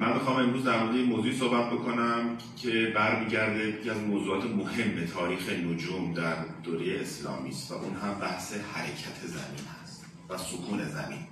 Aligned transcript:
من 0.00 0.12
بخوام 0.14 0.36
امروز 0.36 0.64
در 0.64 0.82
مورد 0.82 0.96
موضوعی 0.96 1.36
صحبت 1.36 1.70
بکنم 1.70 2.38
که 2.56 2.92
برمیگرده 2.96 3.68
یکی 3.68 3.90
از 3.90 3.96
موضوعات 3.96 4.44
مهم 4.44 5.06
تاریخ 5.14 5.48
نجوم 5.48 6.14
در 6.14 6.36
دوره 6.64 7.00
اسلامی 7.00 7.48
است 7.48 7.72
و 7.72 7.74
اون 7.74 7.94
هم 7.94 8.14
بحث 8.20 8.52
حرکت 8.52 9.26
زمین 9.26 9.66
هست 9.82 10.04
و 10.28 10.38
سکون 10.38 10.84
زمین. 10.84 11.29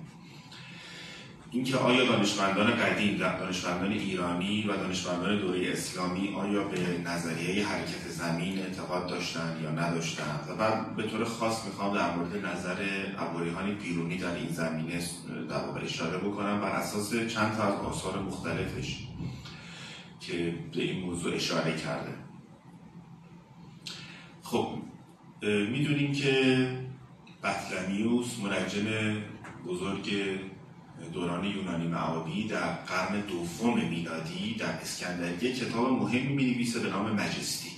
اینکه 1.51 1.77
آیا 1.77 2.05
دانشمندان 2.05 2.75
قدیم 2.75 3.17
دانشمندان 3.17 3.91
ایرانی 3.91 4.67
و 4.67 4.77
دانشمندان 4.77 5.39
دوره 5.39 5.71
اسلامی 5.71 6.35
آیا 6.35 6.63
به 6.63 7.01
نظریه 7.05 7.67
حرکت 7.67 8.07
زمین 8.09 8.59
اعتقاد 8.59 9.07
داشتند 9.07 9.61
یا 9.61 9.71
نداشتند 9.71 10.47
و 10.49 10.55
بعد 10.55 10.95
به 10.95 11.03
طور 11.03 11.23
خاص 11.23 11.65
می‌خوام 11.65 11.95
در 11.95 12.15
مورد 12.15 12.45
نظر 12.45 12.77
ابوریحان 13.17 13.75
بیرونی 13.75 14.17
در 14.17 14.35
این 14.35 14.49
زمینه 14.49 14.99
در 15.49 15.65
واقع 15.65 15.83
اشاره 15.83 16.17
بکنم. 16.17 16.61
بر 16.61 16.69
اساس 16.69 17.13
چند 17.15 17.57
تا 17.57 17.63
از 17.63 17.73
آثار 17.73 18.19
مختلفش 18.19 18.97
که 20.19 20.55
به 20.73 20.81
این 20.81 21.05
موضوع 21.05 21.35
اشاره 21.35 21.77
کرده. 21.77 22.13
خب 24.43 24.67
می‌دونیم 25.41 26.11
که 26.13 26.67
بطلمیوس 27.43 28.39
منجم 28.39 29.17
بزرگ 29.67 30.09
دوران 31.13 31.45
یونانی 31.45 31.87
معابی 31.87 32.47
در 32.47 32.73
قرن 32.73 33.21
دوم 33.21 33.79
میلادی 33.79 34.55
در 34.59 34.81
اسکندریه 34.81 35.53
کتاب 35.53 35.91
مهمی 35.91 36.55
می 36.55 36.73
به 36.83 36.89
نام 36.89 37.11
مجستی 37.11 37.69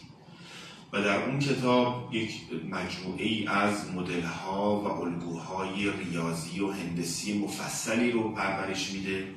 و 0.94 1.02
در 1.02 1.24
اون 1.24 1.40
کتاب 1.40 2.16
یک 2.16 2.32
مجموعه 2.70 3.26
ای 3.26 3.48
از 3.48 3.92
مدل 3.92 4.22
ها 4.22 4.82
و 4.82 4.88
الگوهای 4.88 5.92
ریاضی 5.92 6.60
و 6.60 6.72
هندسی 6.72 7.40
مفصلی 7.40 8.12
رو 8.12 8.32
پرورش 8.36 8.92
میده. 8.92 9.28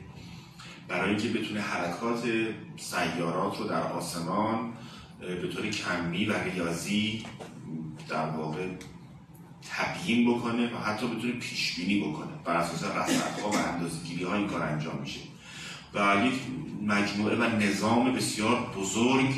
برای 0.89 1.11
اینکه 1.11 1.29
بتونه 1.29 1.61
حرکات 1.61 2.23
سیارات 2.77 3.59
رو 3.59 3.69
در 3.69 3.83
آسمان 3.83 4.73
به 5.21 5.49
طور 5.49 5.71
کمی 5.71 6.25
و 6.25 6.33
ریاضی 6.33 7.25
در 8.09 8.27
واقع 8.27 8.69
تبیین 9.71 10.35
بکنه 10.35 10.75
و 10.75 10.79
حتی 10.79 11.07
بتونه 11.07 11.33
پیش 11.33 11.75
بینی 11.77 12.01
بکنه. 12.01 12.33
بر 12.45 12.57
اساس 12.57 12.85
رصدها 12.85 13.51
و 13.51 13.57
اندازه‌گیری 13.57 14.25
ها 14.25 14.35
این 14.35 14.47
کار 14.47 14.63
انجام 14.63 14.99
میشه. 15.01 15.21
و 15.95 16.27
یک 16.27 16.35
مجموعه 16.87 17.37
و 17.37 17.43
نظام 17.43 18.13
بسیار 18.13 18.61
بزرگ 18.77 19.29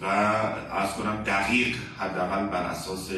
و 0.00 0.04
از 0.04 0.94
کنم 0.94 1.22
دقیق 1.26 1.76
حداقل 1.98 2.46
بر 2.46 2.62
اساس 2.62 3.10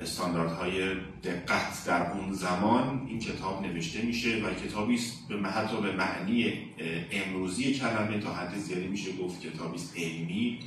استانداردهای 0.00 0.94
دقت 1.24 1.84
در 1.86 2.12
اون 2.12 2.32
زمان 2.32 3.06
این 3.08 3.18
کتاب 3.18 3.66
نوشته 3.66 4.02
میشه 4.02 4.36
و 4.36 4.54
کتابی 4.54 4.94
است 4.94 5.28
به 5.28 5.48
حتی 5.48 5.76
به 5.76 5.92
معنی 5.92 6.52
امروزی 7.12 7.74
کلمه 7.74 8.18
تا 8.18 8.34
حد 8.34 8.58
زیادی 8.58 8.86
میشه 8.86 9.16
گفت 9.16 9.40
کتابی 9.40 9.76
است 9.76 9.94
علمی. 9.96 10.58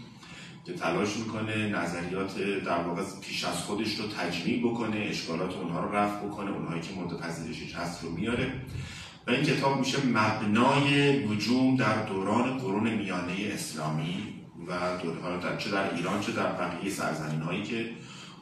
که 0.68 0.74
تلاش 0.74 1.18
می‌کنه 1.18 1.70
نظریات 1.70 2.40
در 2.66 2.80
واقع 2.82 3.02
پیش 3.22 3.46
از 3.46 3.56
خودش 3.64 3.96
رو 3.96 4.08
تجمیع 4.08 4.72
بکنه 4.72 4.98
اشکالات 4.98 5.56
اونها 5.56 5.80
رو 5.80 5.96
رفع 5.96 6.26
بکنه 6.26 6.52
اونهایی 6.52 6.82
که 6.82 6.94
مورد 6.94 7.20
پذیرشش 7.20 7.76
هست 7.76 8.04
رو 8.04 8.10
میاره. 8.10 8.54
و 9.28 9.32
این 9.32 9.44
کتاب 9.44 9.80
میشه 9.80 9.98
مبنای 10.06 11.26
نجوم 11.28 11.76
در 11.76 12.06
دوران 12.06 12.58
قرون 12.58 12.94
میانه 12.94 13.34
اسلامی 13.54 14.24
و 14.68 14.98
دوران 15.04 15.40
در 15.40 15.58
چه 15.58 15.72
در 15.72 15.96
ایران 15.96 16.22
چه 16.22 16.32
در 16.32 16.52
بقیه 16.52 16.92
سرزمین 16.92 17.42
هایی 17.42 17.64
که 17.64 17.90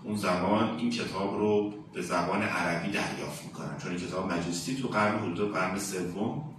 اون 0.03 0.15
زمان 0.15 0.77
این 0.77 0.89
کتاب 0.89 1.37
رو 1.39 1.73
به 1.93 2.01
زبان 2.01 2.41
عربی 2.41 2.91
دریافت 2.91 3.43
می‌کنن. 3.45 3.77
چون 3.77 3.91
این 3.91 3.99
کتاب 3.99 4.31
مجلسی 4.31 4.75
تو 4.75 4.87
قرن 4.87 5.19
حدود 5.19 5.53
قرن 5.53 5.79
سوم 5.79 6.54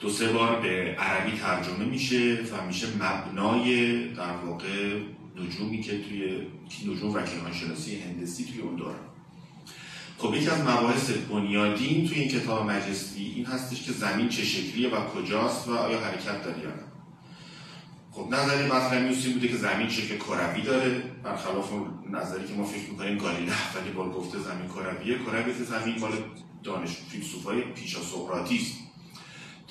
دو 0.00 0.10
سه 0.10 0.32
بار 0.32 0.60
به 0.60 0.96
عربی 0.98 1.38
ترجمه 1.38 1.84
میشه 1.84 2.38
و 2.52 2.66
میشه 2.66 2.86
مبنای 2.96 4.08
در 4.08 4.36
واقع 4.36 5.00
نجومی 5.36 5.80
که 5.80 5.90
توی 5.90 6.46
نجوم 6.92 7.14
و 7.14 7.26
شناسی 7.52 8.00
هندسی 8.00 8.44
توی 8.44 8.60
اون 8.60 8.76
داره. 8.76 8.98
خب 10.18 10.34
یکی 10.34 10.48
از 10.48 10.60
مباحث 10.60 11.10
بنیادین 11.10 12.08
توی 12.08 12.20
این 12.20 12.28
کتاب 12.28 12.70
مجلسی 12.70 13.32
این 13.36 13.46
هستش 13.46 13.82
که 13.82 13.92
زمین 13.92 14.28
چه 14.28 14.44
شکلیه 14.44 14.88
و 14.88 15.06
کجاست 15.06 15.68
و 15.68 15.74
آیا 15.74 16.00
حرکت 16.00 16.44
داره 16.44 16.58
یا 16.58 16.68
نه. 16.68 16.82
خب 18.12 18.28
نظری 18.34 18.68
مطلمیوسی 18.68 19.32
بوده 19.32 19.48
که 19.48 19.56
زمین 19.56 19.88
شکل 19.88 20.16
کروی 20.16 20.62
داره. 20.62 21.02
برخلاف 21.22 21.72
اون 21.72 21.88
نظری 22.10 22.46
که 22.46 22.54
ما 22.54 22.64
فکر 22.64 22.90
می‌کنیم 22.90 23.18
گالیله 23.18 23.52
اولی 23.52 23.90
بار 23.90 24.08
گفته 24.08 24.38
زمین 24.38 24.68
کرویه. 24.68 25.18
کرویت 25.18 25.56
زمین 25.56 25.98
مال 25.98 26.12
دانش 26.62 26.90
فیلسوفای 26.90 27.60
پیشا 27.60 28.00
سقراطی 28.00 28.56
است. 28.56 28.89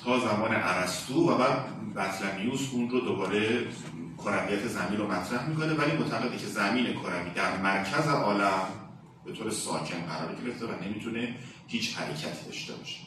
تا 0.04 0.18
زمان 0.18 0.50
ارسطو 0.52 1.30
و 1.30 1.38
بعد 1.38 1.94
بطلمیوس 1.96 2.68
اون 2.72 2.90
رو 2.90 3.00
دوباره 3.00 3.66
کرویت 4.18 4.68
زمین 4.68 4.98
رو 4.98 5.06
مطرح 5.06 5.48
می‌کنه 5.48 5.74
ولی 5.74 5.96
معتقده 5.96 6.36
که 6.36 6.46
زمین 6.46 6.84
کروی 6.84 7.30
در 7.34 7.56
مرکز 7.56 8.08
عالم 8.08 8.62
به 9.24 9.32
طور 9.32 9.50
ساکن 9.50 10.00
قرار 10.08 10.34
گرفته 10.34 10.66
و 10.66 10.84
نمی‌تونه 10.84 11.34
هیچ 11.66 11.96
حرکتی 11.96 12.46
داشته 12.46 12.72
باشه. 12.72 13.00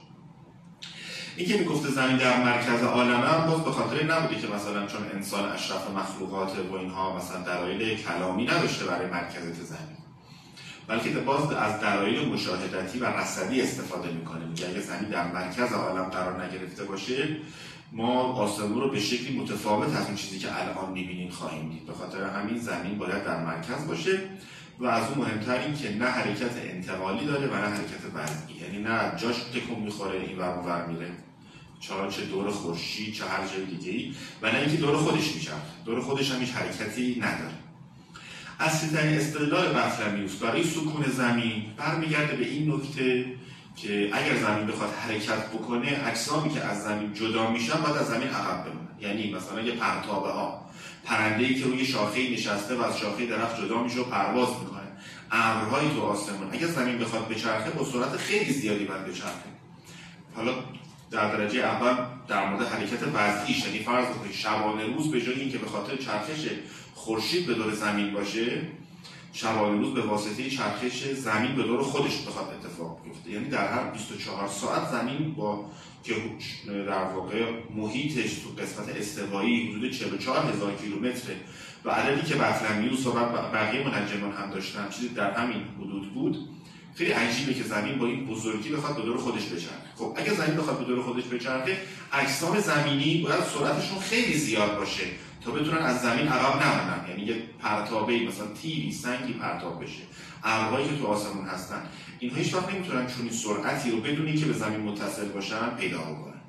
این 1.37 1.47
که 1.47 1.57
می‌گفته 1.57 1.91
زمین 1.91 2.17
در 2.17 2.43
مرکز 2.43 2.83
عالم 2.83 3.21
هم 3.21 3.49
باز 3.49 3.63
به 3.63 3.71
خاطر 3.71 4.03
نبوده 4.03 4.41
که 4.41 4.47
مثلا 4.47 4.87
چون 4.87 5.01
انسان 5.13 5.51
اشرف 5.51 5.89
مخلوقات 5.89 6.51
و 6.71 6.75
اینها 6.75 7.17
مثلا 7.17 7.41
دلایل 7.41 7.97
کلامی 7.97 8.45
نداشته 8.45 8.85
برای 8.85 9.09
مرکزیت 9.09 9.55
زمین. 9.55 10.02
بلکه 10.87 11.09
باز 11.09 11.51
از 11.51 11.81
دلایل 11.81 12.29
مشاهدتی 12.29 12.99
و 12.99 13.05
رصدی 13.05 13.61
استفاده 13.61 14.11
می‌کنه. 14.11 14.45
میگه 14.45 14.69
اگه 14.69 14.81
زمین 14.81 15.09
در 15.09 15.31
مرکز 15.31 15.73
عالم 15.73 16.03
قرار 16.03 16.45
نگرفته 16.45 16.83
باشه 16.83 17.37
ما 17.91 18.21
آسمون 18.21 18.81
رو 18.81 18.89
به 18.89 18.99
شکلی 18.99 19.39
متفاوت 19.39 19.95
از 19.95 20.05
اون 20.05 20.15
چیزی 20.15 20.39
که 20.39 20.47
الان 20.61 20.91
می‌بینیم 20.91 21.29
خواهیم 21.29 21.69
دید. 21.69 21.85
به 21.85 21.93
خاطر 21.93 22.23
همین 22.23 22.57
زمین 22.57 22.97
باید 22.97 23.23
در 23.23 23.45
مرکز 23.45 23.87
باشه 23.87 24.19
و 24.79 24.85
از 24.85 25.09
اون 25.09 25.27
مهمتر 25.27 25.59
این 25.59 25.75
که 25.75 25.95
نه 25.95 26.05
حرکت 26.05 26.57
انتقالی 26.63 27.25
داره 27.25 27.47
و 27.47 27.55
نه 27.55 27.67
حرکت 27.67 28.03
وضعی 28.13 28.55
یعنی 28.61 28.77
نه 28.77 29.11
جاش 29.17 29.35
تکون 29.35 29.79
می‌خوره 29.79 30.19
این 30.19 30.37
ور 30.37 30.57
ور 30.65 30.85
میره. 30.85 31.11
چه 32.09 32.25
دور 32.25 32.51
خورشید 32.51 33.13
چه 33.13 33.25
هر 33.25 33.47
جای 33.47 33.65
دیگه 33.65 34.15
و 34.41 34.51
نه 34.51 34.59
اینکه 34.59 34.77
دور 34.77 34.97
خودش 34.97 35.35
میشه 35.35 35.51
دور 35.85 36.01
خودش 36.01 36.31
هم 36.31 36.39
هیچ 36.39 36.51
حرکتی 36.51 37.19
نداره. 37.21 37.62
استدلال 38.59 39.73
بطلمیوس 39.73 40.35
برای 40.35 40.63
سکون 40.63 41.05
زمین 41.05 41.65
برمیگرده 41.77 42.35
به 42.35 42.45
این 42.45 42.73
نکته 42.73 43.25
که 43.75 44.09
اگر 44.13 44.37
زمین 44.37 44.67
بخواد 44.67 44.89
حرکت 44.93 45.47
بکنه 45.47 46.01
اجسامی 46.05 46.49
که 46.49 46.61
از 46.61 46.83
زمین 46.83 47.13
جدا 47.13 47.49
میشن 47.49 47.81
باید 47.81 47.95
از 47.95 48.07
زمین 48.07 48.27
عقب 48.27 48.63
بمونن. 48.63 48.87
یعنی 49.01 49.33
مثلا 49.33 49.61
یه 49.61 49.71
پرتابه 49.71 50.29
ها 50.31 50.65
پرنده 51.03 51.53
که 51.53 51.65
روی 51.65 51.85
شاخه 51.85 52.29
نشسته 52.31 52.75
و 52.75 52.81
از 52.81 52.99
شاخه 52.99 53.25
درخت 53.25 53.61
جدا 53.61 53.83
میشه 53.83 53.99
و 53.99 54.03
پرواز 54.03 54.49
می‌کنه. 54.49 54.83
ابرهایی 55.31 55.89
تو 55.89 56.01
آسمون 56.01 56.47
اگر 56.51 56.67
زمین 56.67 56.97
بخواد 56.97 57.27
بچرخه 57.27 57.69
با 57.69 57.85
سرعت 57.85 58.17
خیلی 58.17 58.53
زیادی 58.53 58.85
باید 58.85 59.05
بچرخه. 59.05 59.49
حالا 60.35 60.53
در 61.11 61.35
درجه 61.35 61.59
اول 61.59 61.95
در 62.27 62.49
مورد 62.49 62.67
حرکت 62.67 62.99
وضعیش 63.13 63.65
یعنی 63.65 63.79
فرض 63.79 64.05
کنید 64.05 64.33
شبانه 64.33 64.85
روز 64.85 65.11
به 65.11 65.21
جای 65.21 65.39
اینکه 65.39 65.57
به 65.57 65.67
خاطر 65.67 65.95
چرخش 65.95 66.47
خورشید 67.03 67.45
به 67.45 67.53
دور 67.53 67.73
زمین 67.73 68.13
باشه 68.13 68.61
شبانه 69.33 69.79
روز 69.79 69.93
به 69.93 70.01
واسطه 70.01 70.49
چرخش 70.49 71.03
زمین 71.13 71.55
به 71.55 71.63
دور 71.63 71.83
خودش 71.83 72.21
بخواد 72.21 72.45
اتفاق 72.53 73.03
بیفته. 73.03 73.31
یعنی 73.31 73.49
در 73.49 73.67
هر 73.67 73.91
24 73.91 74.47
ساعت 74.47 74.91
زمین 74.91 75.33
با 75.33 75.65
که 76.03 76.15
در 76.67 77.03
واقع 77.03 77.45
محیطش 77.75 78.33
تو 78.33 78.49
قسمت 78.61 78.95
استوایی 78.97 79.71
حدود 79.71 79.91
44 79.91 80.45
هزار 80.45 80.75
کیلومتره 80.75 81.35
و 81.85 81.89
عددی 81.89 82.27
که 82.27 82.35
بطلمیوس 82.35 83.07
و 83.07 83.11
بقیه 83.53 83.87
منجمان 83.87 84.31
هم 84.31 84.51
داشتن 84.51 84.89
چیزی 84.89 85.07
در 85.07 85.31
همین 85.31 85.61
حدود 85.79 86.13
بود 86.13 86.37
خیلی 86.95 87.11
عجیبه 87.11 87.53
که 87.53 87.63
زمین 87.63 87.97
با 87.97 88.05
این 88.05 88.25
بزرگی 88.25 88.69
بخواد 88.69 88.95
به 88.95 89.01
دور 89.01 89.17
خودش 89.17 89.45
بچرخه. 89.45 89.95
خب 89.95 90.13
اگه 90.17 90.33
زمین 90.33 90.57
بخواد 90.57 90.79
به 90.79 90.85
دور 90.85 91.01
خودش 91.01 91.23
بچرخه 91.23 91.77
اجسام 92.13 92.59
زمینی 92.59 93.21
باید 93.21 93.43
سرعتشون 93.43 93.99
خیلی 93.99 94.33
زیاد 94.33 94.77
باشه. 94.77 95.03
تا 95.45 95.51
بتونن 95.51 95.77
از 95.77 96.01
زمین 96.01 96.27
عقب 96.27 96.63
نمونن. 96.63 97.09
یعنی 97.09 97.21
یه 97.23 97.35
پرتابه 97.59 98.19
مثلا 98.19 98.47
تیری 98.47 98.91
سنگی 98.91 99.33
پرتاب 99.33 99.83
بشه. 99.83 100.03
ابرهایی 100.43 100.89
که 100.89 100.97
تو 100.97 101.07
آسمون 101.07 101.45
هستن. 101.45 101.81
اینها 102.19 102.37
هیچ 102.37 102.53
وقت 102.53 102.73
نمی‌تونن 102.73 103.07
چون 103.07 103.29
سرعتی 103.29 103.91
رو 103.91 103.97
بدونی 103.97 104.37
که 104.37 104.45
به 104.45 104.53
زمین 104.53 104.79
متصل 104.79 105.25
باشن 105.25 105.69
پیدا 105.69 105.97
بکنن. 105.97 106.41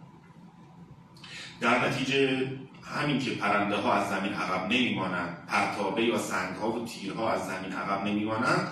در 1.61 1.89
نتیجه 1.89 2.51
همین 2.83 3.19
که 3.19 3.31
پرنده 3.31 3.77
ها 3.77 3.93
از 3.93 4.09
زمین 4.09 4.33
عقب 4.33 4.73
نمیمانند 4.73 5.47
پرتابه 5.49 6.03
یا 6.05 6.19
سنگ 6.19 6.57
ها 6.57 6.73
و 6.73 6.85
تیرها 6.87 7.33
از 7.33 7.47
زمین 7.47 7.73
عقب 7.73 8.07
نمیمانند 8.07 8.69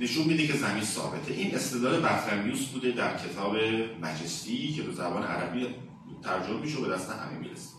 نشون 0.00 0.24
میده 0.24 0.46
که 0.46 0.52
زمین 0.52 0.84
ثابته. 0.84 1.34
این 1.34 1.54
استدلال 1.54 2.00
بطلمیوس 2.00 2.66
بوده 2.66 2.90
در 2.90 3.16
کتاب 3.16 3.56
مجستی 4.02 4.72
که 4.72 4.82
به 4.82 4.92
زبان 4.92 5.22
عربی 5.22 5.66
ترجمه 6.24 6.60
میشه 6.60 6.80
به 6.80 6.88
دست 6.88 7.10
همه 7.10 7.38
می‌رسه. 7.38 7.75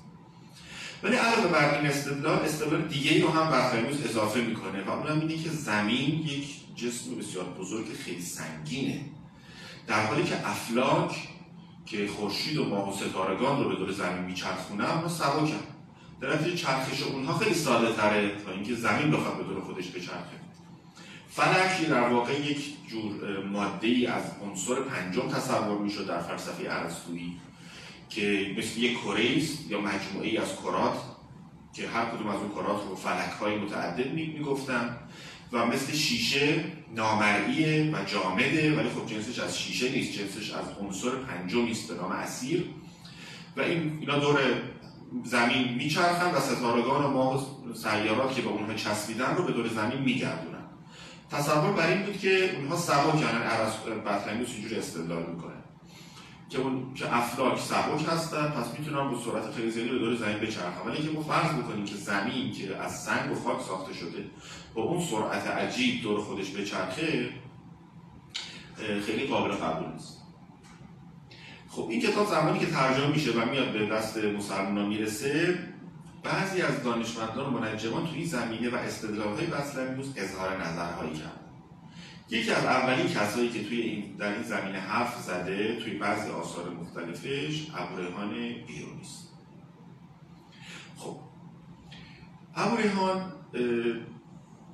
ولی 1.03 1.15
علاوه 1.15 1.47
بر 1.47 1.77
این 1.77 1.87
استدلال 1.87 2.39
استدلال 2.39 2.81
دیگه 2.81 3.21
رو 3.21 3.29
هم 3.29 3.51
بطلمیوس 3.51 4.05
اضافه 4.05 4.41
می‌کنه 4.41 4.83
و 4.83 4.89
اونم 4.89 5.19
اینه 5.19 5.37
که 5.37 5.49
زمین 5.49 6.09
یک 6.27 6.75
جسم 6.75 7.15
بسیار 7.15 7.45
بزرگ 7.45 7.85
خیلی 8.05 8.21
سنگینه. 8.21 9.01
در 9.87 10.05
حالی 10.05 10.23
که 10.23 10.49
افلاک 10.49 11.27
که 11.85 12.07
خورشید 12.07 12.57
و 12.57 12.65
ماه 12.65 12.93
و 12.93 12.97
ستارگان 12.97 13.63
رو 13.63 13.69
به 13.69 13.75
دور 13.75 13.91
زمین 13.91 14.23
میچرخونه 14.23 14.83
اما 14.83 15.07
سبکن 15.07 15.59
در 16.21 16.33
نتیجه 16.33 16.55
چرخش 16.55 17.03
اونها 17.03 17.37
خیلی 17.37 17.55
ساده 17.55 17.95
تره 17.95 18.31
تا 18.45 18.51
اینکه 18.51 18.75
زمین 18.75 19.11
بخواد 19.11 19.37
به 19.37 19.43
دور 19.43 19.61
خودش 19.61 19.91
بچرخه. 19.91 20.37
فلک 21.29 21.89
در 21.89 22.09
واقع 22.09 22.41
یک 22.41 22.87
جور 22.87 23.43
ماده 23.43 23.87
ای 23.87 24.05
از 24.05 24.23
عنصر 24.43 24.75
پنجم 24.75 25.29
تصور 25.29 25.77
می‌شد 25.77 26.07
در 26.07 26.19
فلسفه 26.19 26.63
ارسطویی. 26.69 27.37
که 28.09 28.55
مثل 28.57 28.79
یک 28.79 28.97
کره 28.99 29.37
یا 29.69 29.81
مجموعه 29.81 30.27
ای 30.27 30.37
از 30.37 30.55
کرات 30.55 30.97
که 31.73 31.87
هر 31.87 32.05
کدوم 32.05 32.27
از 32.27 32.39
اون 32.39 32.49
کرات 32.49 32.81
رو 32.89 32.95
فلک 32.95 33.31
های 33.39 33.57
متعدد 33.57 34.13
می‌گفتن 34.13 34.97
و 35.51 35.65
مثل 35.65 35.93
شیشه 35.93 36.63
نامرئیه 36.95 37.91
و 37.93 38.03
جامده 38.05 38.75
ولی 38.75 38.89
خب 38.89 39.05
جنسش 39.05 39.39
از 39.39 39.59
شیشه 39.59 39.91
نیست 39.91 40.11
جنسش 40.11 40.51
از 40.51 40.65
عنصر 40.81 41.09
پنجمی 41.09 41.71
است 41.71 41.87
به 41.87 42.01
نام 42.01 42.11
اسیر. 42.11 42.63
و 43.57 43.61
این 43.61 43.97
اینا 43.99 44.19
دور 44.19 44.39
زمین 45.23 45.73
میچرخن 45.73 46.31
و 46.31 46.39
ستارگان 46.39 47.05
و 47.05 47.07
ماه 47.07 47.47
سیارات 47.75 48.35
که 48.35 48.41
به 48.41 48.49
اونها 48.49 48.73
چسبیدن 48.73 49.35
رو 49.35 49.43
به 49.43 49.51
دور 49.51 49.67
زمین 49.67 50.01
میگردونن. 50.01 50.57
تصور 51.31 51.71
بر 51.71 51.87
این 51.87 52.03
بود 52.03 52.19
که 52.19 52.55
اونها 52.55 52.75
سبک 52.75 53.23
ارس 53.23 53.73
بطلمیوس 54.05 54.49
اینجوری 54.53 54.75
استدلال 54.75 55.25
می‌کنه 55.25 55.53
که 56.49 56.59
اون 56.59 56.93
که 56.93 57.15
افلاک 57.15 57.59
سبک 57.59 58.05
هستن 58.07 58.47
پس 58.47 58.79
می‌تونن 58.79 59.11
با 59.11 59.19
سرعت 59.19 59.51
خیلی 59.51 59.71
زیادی 59.71 59.89
به 59.89 59.97
دور 59.97 60.15
زمین 60.15 60.37
بچرخن 60.37 60.89
ولی 60.89 61.03
که 61.03 61.09
ما 61.09 61.21
فرض 61.21 61.55
بکنیم 61.55 61.85
که 61.85 61.95
زمین 61.95 62.51
که 62.51 62.77
از 62.77 63.03
سنگ 63.03 63.31
و 63.31 63.35
خاک 63.35 63.61
ساخته 63.61 63.93
شده 63.93 64.25
با 64.73 64.81
اون 64.81 65.05
سرعت 65.05 65.47
عجیب 65.47 66.01
دور 66.01 66.19
خودش 66.19 66.51
بچرخه 66.51 67.29
خیلی 69.05 69.27
قابل 69.27 69.51
قبول 69.51 69.91
نیست. 69.93 70.17
خب 71.69 71.87
این 71.89 72.01
کتاب 72.01 72.27
زمانی 72.27 72.59
که 72.59 72.65
ترجمه 72.65 73.07
میشه 73.07 73.31
و 73.31 73.45
میاد 73.45 73.71
به 73.71 73.85
دست 73.85 74.17
مسلمان 74.17 74.85
می‌رسه 74.87 75.59
بعضی 76.23 76.61
از 76.61 76.83
دانشمندان 76.83 77.53
و 77.53 77.59
منجمان 77.59 78.07
توی 78.07 78.25
زمینه 78.25 78.69
و 78.69 78.75
استدلالهای 78.75 79.45
بطلمیوس 79.45 80.07
اظهار 80.15 80.61
نظرهایی 80.61 81.13
کرد 81.13 81.46
یکی 82.29 82.51
از 82.51 82.65
اولین 82.65 83.07
کسایی 83.07 83.49
که 83.49 83.63
توی 83.63 83.81
این 83.81 84.15
در 84.15 84.33
این 84.33 84.43
زمینه 84.43 84.79
حرف 84.79 85.21
زده 85.21 85.75
توی 85.75 85.93
بعضی 85.93 86.29
آثار 86.29 86.69
مختلفش 86.69 87.67
ابوریحان 87.75 88.29
بیرونی 88.67 89.01
است 89.01 89.33
خب. 90.97 91.19
ابوریحان 92.55 93.33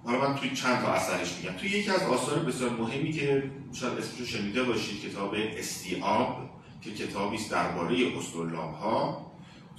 حالا 0.05 0.19
من 0.19 0.35
توی 0.35 0.49
چند 0.49 0.81
تا 0.81 0.93
اثرش 0.93 1.37
میگم. 1.37 1.57
توی 1.57 1.69
یکی 1.69 1.89
از 1.89 2.01
آثار 2.01 2.39
بسیار 2.39 2.69
مهمی 2.69 3.11
که 3.11 3.51
شاید 3.73 3.97
اسمشو 3.97 4.25
شنیده 4.25 4.63
باشید 4.63 5.01
کتاب 5.01 5.35
استیاب 5.57 6.49
که 6.81 6.93
کتابی 6.93 7.35
است 7.35 7.51
درباره 7.51 8.17
اسطورلاب 8.17 8.73
ها 8.73 9.31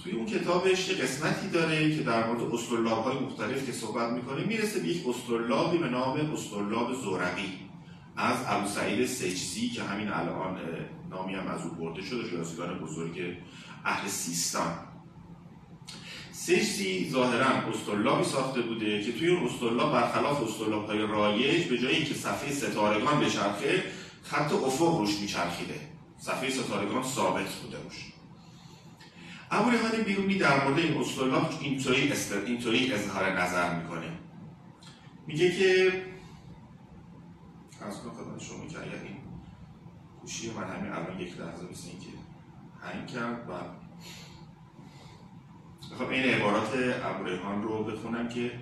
توی 0.02 0.12
اون 0.12 0.26
کتابش 0.26 0.88
یه 0.88 0.94
قسمتی 0.94 1.48
داره 1.48 1.96
که 1.96 2.02
در 2.02 2.26
مورد 2.26 2.54
اسطورلاب 2.54 3.04
های 3.04 3.18
مختلف 3.18 3.66
که 3.66 3.72
صحبت 3.72 4.12
می‌کنه 4.12 4.44
می‌رسه 4.44 4.80
به 4.80 4.88
یک 4.88 5.08
اسطورلابی 5.08 5.78
به 5.78 5.88
نام 5.88 6.32
اسطورلاب 6.32 6.92
زورقی. 6.92 7.63
از 8.16 8.36
ابو 8.46 8.68
سعید 8.68 9.06
سجزی 9.06 9.68
که 9.68 9.82
همین 9.82 10.08
الان 10.08 10.58
نامی 11.10 11.34
هم 11.34 11.46
از 11.46 11.62
او 11.62 11.70
برده 11.70 12.02
شده 12.02 12.30
ریاضیدان 12.30 12.78
بزرگ 12.78 13.36
اهل 13.84 14.08
سیستان. 14.08 14.72
سجزی 16.32 17.10
ظاهرا 17.10 17.46
استرلابی 17.46 18.24
ساخته 18.24 18.60
بوده 18.60 19.02
که 19.02 19.12
توی 19.12 19.28
اون 19.28 19.44
استرلاب 19.46 19.92
برخلاف 19.92 20.42
استرلاب 20.42 20.86
های 20.86 20.98
رایج 20.98 21.64
به 21.64 21.78
جایی 21.78 22.04
که 22.04 22.14
صفحه 22.14 22.52
ستارگان 22.52 23.20
بچرخه 23.20 23.84
خط 24.22 24.52
افق 24.52 24.98
روش 24.98 25.18
میچرخیده. 25.20 25.80
صفحه 26.18 26.50
ستارگان 26.50 27.02
ثابت 27.02 27.52
بوده 27.52 27.78
روش. 27.84 28.12
ابو 29.50 29.70
ریحان 29.70 30.02
بیرونی 30.02 30.38
در 30.38 30.64
مورد 30.64 30.78
این 30.78 31.00
استرلاب 31.00 31.50
اینطوری 31.60 32.12
اینطوری 32.46 32.92
اظهار 32.92 33.40
نظر 33.40 33.74
می‌کنه. 33.74 34.12
میگه 35.26 35.56
که 35.56 36.02
از 37.86 38.00
خدمت 38.00 38.40
شما 38.40 38.66
که 38.66 38.78
اگر 38.78 39.02
این 39.04 39.16
گوشی 40.20 40.50
من 40.50 40.76
همین 40.76 40.92
الان 40.92 41.20
یک 41.20 41.40
لحظه 41.40 41.64
مثل 41.70 41.88
که 41.88 42.10
هنگ 42.82 43.06
کرد 43.06 43.48
و 43.50 43.52
خب 45.94 46.10
این 46.10 46.24
عبارات 46.24 46.68
ابوریحان 47.04 47.62
رو 47.62 47.84
بخونم 47.84 48.28
که 48.28 48.52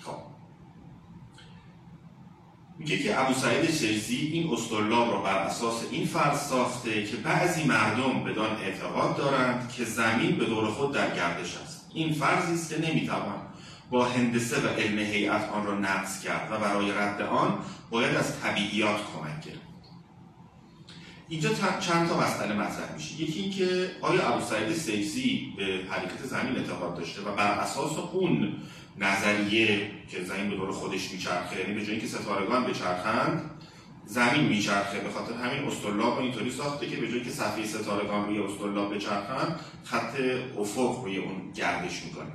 خب. 0.00 0.16
میگه 2.78 2.98
که 2.98 3.20
ابو 3.20 3.34
سعید 3.34 3.70
شیزی 3.70 4.16
این 4.16 4.52
استرلاب 4.52 5.10
را 5.10 5.22
بر 5.22 5.38
اساس 5.38 5.84
این 5.90 6.06
فرض 6.06 6.40
ساخته 6.40 7.04
که 7.04 7.16
بعضی 7.16 7.64
مردم 7.64 8.24
بدان 8.24 8.56
اعتقاد 8.56 9.16
دارند 9.16 9.68
که 9.72 9.84
زمین 9.84 10.38
به 10.38 10.44
دور 10.44 10.70
خود 10.70 10.94
در 10.94 11.16
گردش 11.16 11.56
است. 11.56 11.90
این 11.94 12.12
فرضی 12.12 12.54
است 12.54 12.74
که 12.74 12.90
نمی‌توان 12.90 13.37
با 13.90 14.04
هندسه 14.04 14.60
و 14.60 14.68
علم 14.68 14.98
هیئت 14.98 15.48
آن 15.48 15.66
را 15.66 15.78
نقض 15.78 16.20
کرد 16.22 16.52
و 16.52 16.58
برای 16.58 16.92
رد 16.92 17.22
آن 17.22 17.58
باید 17.90 18.16
از 18.16 18.40
طبیعیات 18.40 18.96
کمک 18.96 19.44
گرفت. 19.44 19.68
اینجا 21.28 21.50
چند 21.80 22.08
تا 22.08 22.20
مسئله 22.20 22.54
مطرح 22.54 22.94
میشه. 22.94 23.22
یکی 23.22 23.40
اینکه 23.40 23.90
آیا 24.00 24.28
ابو 24.28 24.44
سعید 24.44 24.72
سیزی 24.72 25.54
به 25.56 25.80
حرکت 25.90 26.24
زمین 26.24 26.56
اعتقاد 26.56 26.96
داشته 26.96 27.22
و 27.22 27.34
بر 27.34 27.50
اساس 27.50 27.98
اون 28.12 28.56
نظریه 28.98 29.90
که 30.10 30.24
زمین 30.24 30.50
به 30.50 30.56
دور 30.56 30.72
خودش 30.72 31.12
میچرخه 31.12 31.60
یعنی 31.60 31.74
به 31.74 31.80
جای 31.80 31.90
اینکه 31.90 32.06
ستارگان 32.06 32.64
بچرخند 32.64 33.50
زمین 34.06 34.44
میچرخه. 34.44 35.00
به 35.00 35.10
خاطر 35.10 35.32
همین 35.32 35.68
استرلاب 35.68 36.18
اینطوری 36.18 36.50
ساخته 36.50 36.88
که 36.88 36.96
به 36.96 37.08
جای 37.08 37.24
که 37.24 37.30
صفحه 37.30 37.66
ستارگان 37.66 38.26
روی 38.26 38.38
استرلاب 38.38 38.94
بچرخند 38.94 39.60
خط 39.84 40.14
افق 40.58 41.04
روی 41.04 41.18
اون 41.18 41.52
گردش 41.54 42.02
می‌کنه. 42.04 42.32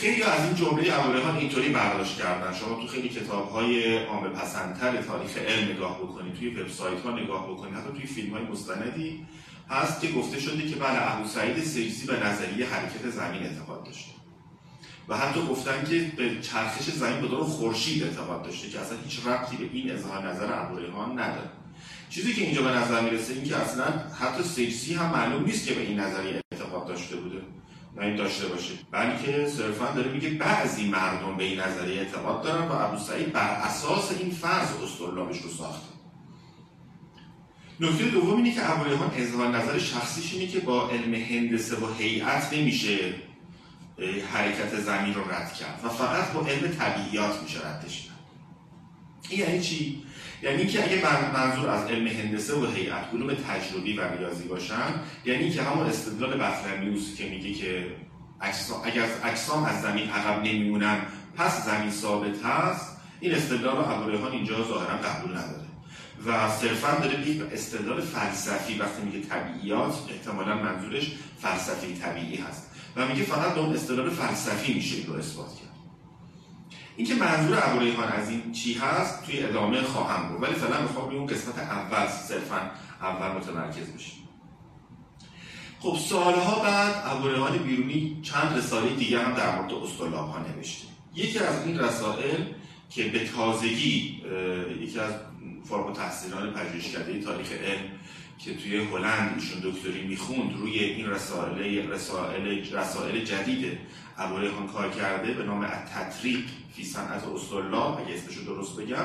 خیلی 0.00 0.22
از 0.22 0.44
این 0.44 0.54
جمله 0.54 1.00
ابوریحان 1.00 1.36
اینطوری 1.36 1.68
برداشت 1.68 2.18
کردن. 2.18 2.54
شما 2.54 2.80
تو 2.80 2.86
خیلی 2.86 3.08
کتاب 3.08 3.50
های 3.50 3.98
عام 4.04 4.28
پسندتر 4.28 5.02
تاریخ 5.02 5.36
علم 5.38 5.72
نگاه 5.72 5.98
بکنید 5.98 6.34
توی 6.34 6.48
وبسایت 6.48 7.02
ها 7.02 7.10
نگاه 7.10 7.50
بکنید 7.50 7.74
حتی 7.74 7.92
توی 7.96 8.06
فیلم 8.06 8.32
های 8.34 8.42
مستندی 8.42 9.26
هست 9.70 10.00
که 10.00 10.08
گفته 10.08 10.40
شده 10.40 10.68
که 10.68 10.76
بله 10.76 11.12
ابو 11.12 11.28
سعید 11.28 11.64
سیجزی 11.64 12.06
به 12.06 12.26
نظریه 12.26 12.66
حرکت 12.66 13.10
زمین 13.10 13.42
اعتقاد 13.42 13.84
داشته 13.84 14.10
و 15.08 15.16
حتی 15.16 15.40
گفتن 15.46 15.84
که 15.84 16.12
به 16.16 16.40
چرخش 16.40 16.90
زمین 16.90 17.20
به 17.20 17.28
دور 17.28 17.44
خورشید 17.44 18.02
اعتقاد 18.02 18.42
داشته 18.42 18.68
که 18.68 18.80
اصلا 18.80 18.98
هیچ 19.04 19.26
ربطی 19.26 19.56
به 19.56 19.68
این 19.72 19.90
اظهار 19.90 20.28
نظر 20.28 20.60
ابوریحان 20.62 21.18
نداره. 21.18 21.50
چیزی 22.10 22.34
که 22.34 22.42
اینجا 22.42 22.62
به 22.62 22.70
نظر 22.70 23.00
می‌رسه 23.00 23.32
این 23.32 23.44
که 23.44 23.56
اصلا 23.56 23.84
حتی 24.20 24.42
سیجزی 24.42 24.94
هم 24.94 25.10
معلوم 25.10 25.44
نیست 25.44 25.66
که 25.66 25.74
به 25.74 25.80
این 25.80 26.00
نظریه 26.00 26.40
اعتقاد 26.52 26.86
داشته 26.86 27.16
بوده. 27.16 27.38
و 27.96 28.00
این 28.00 28.16
داشته 28.16 28.46
باشه. 28.46 28.74
بلکه 28.90 29.48
صرفا 29.48 29.92
داره 29.92 30.12
میگه 30.12 30.30
بعضی 30.30 30.88
مردم 30.88 31.36
به 31.36 31.44
این 31.44 31.60
نظریه 31.60 32.00
اعتقاد 32.00 32.42
دارن 32.42 32.68
و 32.68 32.72
ابو 32.72 32.98
سعید 32.98 33.32
بر 33.32 33.50
اساس 33.50 34.12
این 34.20 34.30
فرض 34.30 34.68
استرلابش 34.84 35.38
رو 35.38 35.50
ساخته 35.50 35.88
نکته 37.80 38.04
دوم 38.04 38.36
اینه 38.36 38.54
که 38.54 38.70
ابوریحان 38.70 39.10
اظهار 39.16 39.48
نظر 39.48 39.78
شخصیش 39.78 40.34
اینه 40.34 40.46
که 40.46 40.60
با 40.60 40.88
علم 40.90 41.14
هندسه 41.14 41.76
و 41.76 41.94
هیئت 41.98 42.52
نمیشه 42.52 43.14
حرکت 44.32 44.80
زمین 44.80 45.14
رو 45.14 45.30
رد 45.30 45.54
کرد 45.54 45.80
و 45.84 45.88
فقط 45.88 46.32
با 46.32 46.46
علم 46.46 46.68
طبیعیات 46.68 47.42
میشه 47.42 47.68
ردش 47.68 48.02
کرد. 48.02 48.17
این 49.28 49.40
یعنی 49.40 49.60
چی؟ 49.60 50.02
یعنی 50.42 50.66
که 50.66 50.84
اگه 50.84 51.02
منظور 51.32 51.68
از 51.68 51.90
علم 51.90 52.06
هندسه 52.06 52.54
و 52.54 52.66
هیئت 52.66 53.04
علوم 53.12 53.34
تجربی 53.34 53.96
و 53.96 54.00
ریاضی 54.18 54.48
باشن 54.48 54.94
یعنی 55.24 55.50
که 55.50 55.62
همون 55.62 55.86
استدلال 55.86 56.40
بطلمیوس 56.40 57.16
که 57.16 57.28
میگه 57.28 57.52
که 57.52 57.86
اگر 58.84 59.06
اجسام 59.24 59.64
از 59.64 59.82
زمین 59.82 60.10
عقب 60.10 60.42
نمیمونن 60.42 60.98
پس 61.36 61.66
زمین 61.66 61.90
ثابت 61.90 62.42
هست 62.44 62.96
این 63.20 63.34
استدلال 63.34 63.76
رو 63.76 63.90
ابوریحان 63.90 64.32
اینجا 64.32 64.64
ظاهرا 64.64 64.96
قبول 64.96 65.30
نداره. 65.30 65.68
و 66.26 66.50
صرفا 66.50 67.00
داره 67.00 67.28
یک 67.28 67.42
استدلال 67.52 68.00
فلسفی 68.00 68.78
وقتی 68.78 69.02
میگه 69.02 69.20
طبیعیات 69.28 69.94
احتمالا 70.10 70.54
منظورش 70.54 71.12
فلسفی 71.42 71.94
طبیعی 71.94 72.36
هست. 72.36 72.70
و 72.96 73.08
میگه 73.08 73.22
فقط 73.22 73.54
به 73.54 73.60
اون 73.60 73.74
استدلال 73.74 74.10
فلسفی 74.10 74.74
میشه 74.74 75.06
رو 75.06 75.14
اثبات 75.14 75.48
کرد. 75.48 75.67
اینکه 76.98 77.14
منظور 77.14 77.58
ابوریحان 77.62 78.08
از 78.08 78.30
این 78.30 78.52
چی 78.52 78.74
هست 78.74 79.26
توی 79.26 79.42
ادامه 79.42 79.82
خواهم 79.82 80.28
بود. 80.28 80.42
ولی 80.42 80.54
فعلا 80.54 80.82
می‌خوام 80.82 81.14
اون 81.14 81.26
قسمت 81.26 81.58
اول 81.58 82.08
صرفا 82.08 82.70
اول 83.02 83.36
متمرکز 83.36 83.92
بشیم. 83.92 84.28
خب 85.80 85.96
سالها 86.08 86.62
بعد 86.62 87.02
ابوریحان 87.04 87.58
بیرونی 87.58 88.20
چند 88.22 88.58
رساله 88.58 88.94
دیگه 88.94 89.22
هم 89.22 89.34
در 89.34 89.56
مورد 89.56 89.72
استرلاب 89.72 90.28
ها 90.30 90.38
نوشته. 90.38 90.86
یکی 91.14 91.38
از 91.38 91.66
این 91.66 91.78
رسائل 91.78 92.42
که 92.90 93.04
به 93.08 93.28
تازگی 93.28 94.22
یکی 94.80 94.98
از 94.98 95.12
فارغ 95.68 95.96
تحصیلان 95.96 96.52
پژوهشکده 96.52 97.22
تاریخ 97.22 97.52
علم 97.52 97.84
که 98.38 98.54
توی 98.54 98.76
هلند 98.76 99.34
ایشون 99.34 99.60
دکتری 99.64 100.06
می‌خوند 100.06 100.56
روی 100.56 100.78
این 100.78 101.10
رسائل 101.10 101.90
رسائل 101.90 102.46
رسائل 102.72 103.24
جدید 103.24 103.78
ابوریحان 104.18 104.66
کار 104.66 104.90
کرده 104.90 105.32
به 105.32 105.44
نام 105.44 105.66
تطریق 105.66 106.40
فی 106.76 106.84
صنعت 106.84 107.24
استرلاب 107.34 108.00
اگه 108.00 108.14
اسمشو 108.14 108.44
درست 108.44 108.76
بگم 108.76 109.04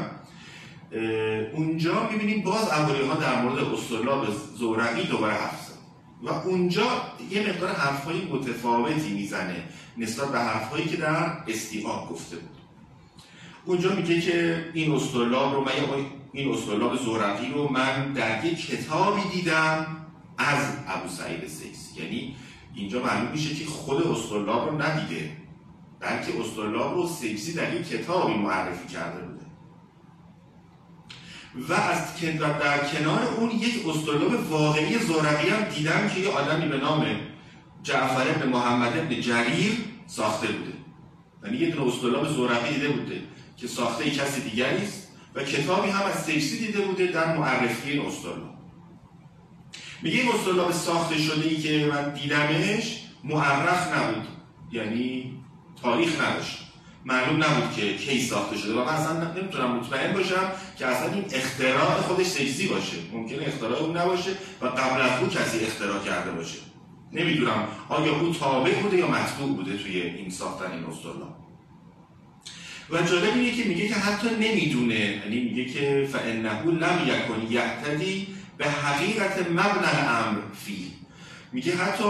اونجا 1.54 2.10
می‌بینیم 2.10 2.44
باز 2.44 2.68
ابولی 2.72 3.08
ها 3.08 3.16
در 3.16 3.42
مورد 3.42 3.64
استرلاب 3.64 4.28
زورقی 4.56 5.04
دوباره 5.04 5.34
حرف 5.34 5.70
و 6.24 6.30
اونجا 6.30 6.88
یه 7.32 7.50
مقدار 7.50 7.70
حرفهای 7.70 8.22
متفاوتی 8.22 9.14
می‌زنه 9.14 9.64
نسبت 9.98 10.32
به 10.32 10.40
حرفهایی 10.40 10.86
که 10.86 10.98
در 10.98 11.38
استیعاب 11.48 12.10
گفته 12.10 12.36
بود. 12.36 12.58
اونجا 13.66 13.96
میگه 13.96 14.22
که 14.22 14.66
این 14.74 14.92
استرلاب 14.92 15.54
رو 15.54 15.62
من 15.62 15.72
این 16.34 16.54
استرلاب 16.54 16.96
زورقی 16.96 17.48
رو 17.48 17.72
من 17.72 18.14
در 18.14 18.46
یک 18.46 18.68
کتابی 18.68 19.22
دیدم 19.34 19.88
از 20.38 20.78
ابو 20.88 21.10
سعید 21.10 21.48
سیسی 21.48 22.02
یعنی 22.04 22.36
اینجا 22.76 23.04
معلوم 23.04 23.32
میشه 23.32 23.56
که 23.56 23.66
خود 23.66 24.08
استرلاب 24.08 24.70
رو 24.70 24.82
ندیده 24.82 25.38
بلکه 26.00 26.42
استرلاب 26.42 26.94
رو 26.94 27.08
سیسی 27.08 27.54
در 27.54 27.74
یک 27.74 27.88
کتابی 27.88 28.34
معرفی 28.34 28.88
کرده 28.88 29.22
بوده. 29.22 29.44
و 31.70 31.74
از 31.74 32.22
در 32.40 32.88
کنار 32.88 33.24
اون 33.38 33.52
یک 33.52 33.88
استرلاب 33.88 34.52
واقعی 34.52 35.00
زورقی 35.00 35.50
هم 35.50 35.64
دیدم 35.64 36.10
که 36.10 36.20
یه 36.20 36.30
آدمی 36.30 36.70
به 36.70 36.78
نام 36.78 37.06
جعفر 37.84 38.30
ابن 38.30 38.50
محمد 38.50 38.98
ابن 38.98 39.22
جریر 39.22 39.78
ساخته 40.08 40.48
بوده. 40.48 40.74
یعنی 41.44 41.58
یه 41.58 41.72
دونه 41.76 41.94
استرلاب 41.94 42.28
زورقی 42.28 42.74
دیده 42.74 42.90
بوده 42.90 43.22
که 43.58 43.68
ساخته 43.68 44.12
کسی 44.12 44.42
دیگری 44.42 44.84
است 44.84 45.03
و 45.36 45.44
کتابی 45.44 45.90
هم 45.90 46.06
از 46.06 46.24
سیسی 46.24 46.58
دیده 46.58 46.82
بوده 46.82 47.08
در 47.08 47.38
معرفی 47.38 47.92
این 47.92 48.06
استرلاب 48.06 48.54
میگه 50.02 50.20
این 50.20 50.32
استرلاب 50.32 50.72
ساخته 50.72 51.18
شده 51.18 51.48
ای 51.48 51.58
که 51.58 51.92
من 51.94 52.14
دیدمش 52.14 53.00
معرف 53.24 53.94
نبود 53.98 54.28
یعنی 54.72 55.34
تاریخ 55.82 56.22
نداشت. 56.22 56.60
معلوم 57.06 57.44
نبود 57.44 57.76
که 57.76 57.98
کی 57.98 58.22
ساخته 58.22 58.58
شده 58.58 58.74
و 58.74 58.86
من 58.86 58.94
اصلا 58.94 59.34
نمی‌تونم 59.34 59.76
مطمئن 59.76 60.14
باشم 60.14 60.52
که 60.78 60.86
اصلا 60.86 61.14
این 61.14 61.26
اختراع 61.34 62.02
خودش 62.02 62.26
سیسی 62.26 62.68
باشه. 62.68 62.98
ممکنه 63.14 63.48
اختراع 63.48 63.80
اون 63.80 63.98
نباشه 63.98 64.32
و 64.62 64.66
قبل 64.66 65.02
از 65.02 65.22
او 65.22 65.28
کسی 65.28 65.66
اختراع 65.66 66.04
کرده 66.04 66.32
باشه. 66.32 66.60
نمی‌دونم 67.12 67.68
آیا 67.90 68.20
او 68.20 68.34
تابع 68.34 68.82
بوده 68.82 68.98
یا 68.98 69.08
مطبوع 69.08 69.56
بوده 69.56 69.78
توی 69.78 70.02
این 70.02 70.30
ساختن 70.30 70.72
این 70.72 70.84
استرلاب 70.84 71.43
و 72.90 73.02
جالب 73.02 73.34
اینه 73.36 73.52
که 73.52 73.64
میگه 73.64 73.88
که 73.88 73.96
حتی 73.96 74.28
نمی‌دونه. 74.36 75.00
یعنی 75.00 75.40
میگه 75.40 75.66
که 75.66 76.08
فانه 76.12 76.64
لم 76.66 77.00
یکن 77.08 77.48
یعتدی 77.50 78.28
به 78.58 78.66
حقیقت 78.66 79.52
مبنى 79.52 80.08
امر 80.08 80.40
فی. 80.66 80.94
میگه 81.52 81.76
حتی 81.76 82.04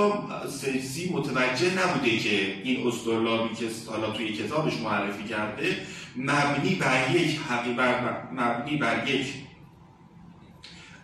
سیسی 0.49 1.09
متوجه 1.13 1.71
نبوده 1.83 2.17
که 2.17 2.61
این 2.63 2.87
استرلابی 2.87 3.55
که 3.55 3.65
حالا 3.87 4.11
توی 4.11 4.33
کتابش 4.33 4.73
معرفی 4.73 5.23
کرده 5.23 5.77
مبنی 6.15 6.75
بر 6.75 7.15
یک 7.15 7.39
حقیقت 7.49 8.23
مبنی 8.33 8.77
بر 8.77 9.07
یک 9.07 9.25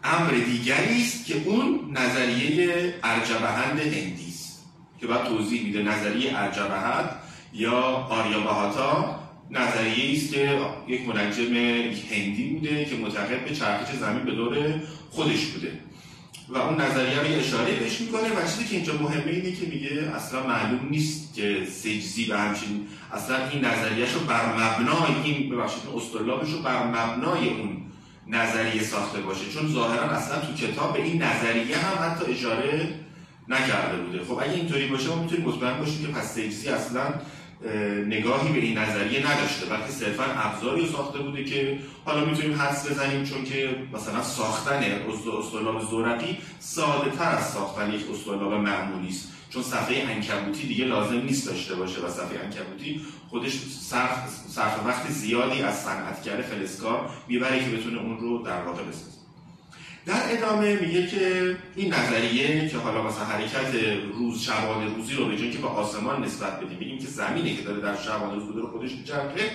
امر 0.04 0.32
دیگری 0.32 1.02
است 1.02 1.26
که 1.26 1.42
اون 1.46 1.98
نظریه 1.98 2.94
ارجبهند 3.04 3.80
هندی 3.80 4.28
است. 4.28 4.66
که 5.02 5.08
بعد 5.08 5.28
توضیح 5.28 5.64
میده 5.64 5.84
نظریه 5.84 6.40
ارجبهند 6.40 7.10
یا 7.54 7.82
آریا 8.10 8.40
بهاتا 8.40 9.19
نظریه 9.52 10.18
است 10.18 10.34
که 10.34 10.60
یک 10.88 11.08
منجم 11.08 11.54
هندی 12.12 12.50
بوده 12.54 12.86
که 12.86 12.96
معتقد 12.96 13.46
به 13.46 13.56
چرخش 13.56 13.96
زمین 13.96 14.24
به 14.24 14.32
دور 14.32 14.82
خودش 15.10 15.46
بوده. 15.46 15.72
و 16.50 16.58
اون 16.58 16.82
نظریه 16.82 17.20
رو 17.20 17.40
اشاره 17.40 17.74
بهش 17.74 18.02
می‌کنه 18.02 18.30
و 18.30 18.48
چیزی 18.48 18.64
که 18.64 18.76
اینجا 18.76 18.94
مهمه 18.94 19.32
اینه 19.32 19.52
که 19.52 19.66
میگه 19.66 20.12
اصلا 20.16 20.48
معلوم 20.48 20.88
نیست 20.92 21.34
که 21.34 21.68
سجزی 21.72 22.26
به 22.26 22.38
همچین 22.38 22.88
اصلا 23.14 23.50
این 23.50 23.66
نظریهش 23.66 24.14
رو 24.14 24.20
بر 24.20 24.46
مبنای 24.54 25.12
این 25.24 25.50
ببخشید 25.50 25.84
استرلابش 25.96 26.50
رو 26.52 26.60
بر 26.62 26.88
مبنای 26.88 27.50
اون 27.50 27.78
نظریه 28.28 28.84
ساخته 28.84 29.22
باشه. 29.22 29.52
چون 29.54 29.74
ظاهرا 29.74 30.04
اصلا 30.04 30.40
تو 30.40 30.54
کتاب 30.54 30.96
این 30.96 31.24
نظریه 31.24 31.78
هم 31.78 32.10
حتی 32.10 32.32
اشاره 32.32 32.88
نکرده 33.48 33.98
بوده. 33.98 34.24
خب 34.24 34.34
اگه 34.34 34.54
اینطوری 34.54 34.88
باشه 34.88 35.10
ما 35.10 35.24
می‌تونیم 35.24 35.46
مطمئن 35.46 35.78
باشیم 35.78 36.02
که 36.02 36.08
پس 36.08 36.34
سجزی 36.34 36.70
اصلا 36.70 37.14
نگاهی 38.06 38.54
به 38.54 38.60
این 38.60 38.78
نظریه 38.78 39.32
نداشته. 39.32 39.66
بلکه 39.66 39.92
صرفا 39.92 40.24
ابزاری 40.24 40.88
ساخته 40.88 41.20
بوده 41.20 41.44
که 41.44 41.80
حالا 42.06 42.26
می‌تونیم 42.26 42.62
حدس 42.62 42.92
بزنیم 42.92 43.24
چون 43.24 43.44
که 43.44 43.76
مثلا 43.94 44.24
ساختن 44.24 44.84
استرلاب 45.40 45.82
زورقی 45.82 46.38
ساده 46.60 47.12
تر 47.12 47.36
از 47.36 47.50
ساختن 47.50 47.94
یک 47.94 48.02
استرلاب 48.12 48.54
معمولی 48.54 49.08
است. 49.08 49.32
چون 49.50 49.64
صفحه 49.64 50.04
انکبوتی 50.10 50.68
دیگه 50.68 50.86
لازم 50.86 51.22
نیست 51.22 51.48
داشته 51.48 51.76
باشه 51.76 52.02
و 52.02 52.10
صفحه 52.10 52.40
انکبوتی 52.44 53.02
خودش 53.30 53.54
صرف, 53.90 54.30
صرف 54.48 54.86
وقت 54.86 55.10
زیادی 55.10 55.62
از 55.62 55.80
صنعتگر 55.80 56.42
فلسکار 56.42 57.10
می‌بره 57.28 57.60
که 57.60 57.78
بتونه 57.78 58.00
اون 58.02 58.20
رو 58.20 58.44
در 58.44 58.62
واقع 58.62 58.84
بسازه. 58.84 59.19
در 60.06 60.38
ادامه 60.38 60.76
میگه 60.76 61.08
که 61.08 61.56
این 61.76 61.94
نظریه 61.94 62.70
که 62.70 62.78
حالا 62.78 63.04
مثلا 63.04 63.26
حرکت 63.26 63.74
روز 64.14 64.42
شبانه 64.42 64.96
روزی 64.96 65.14
رو 65.14 65.26
به 65.26 65.38
که 65.38 65.58
به 65.58 65.68
آسمان 65.68 66.24
نسبت 66.24 66.60
بدیم 66.60 66.80
بگیم 66.80 67.00
که 67.00 67.08
زمینه 67.08 67.56
که 67.56 67.62
داره 67.62 67.82
در 67.82 67.96
شبانه 67.96 68.36
روز 68.36 68.56
رو 68.56 68.72
خودش 68.72 68.92
میچرخه 68.92 69.52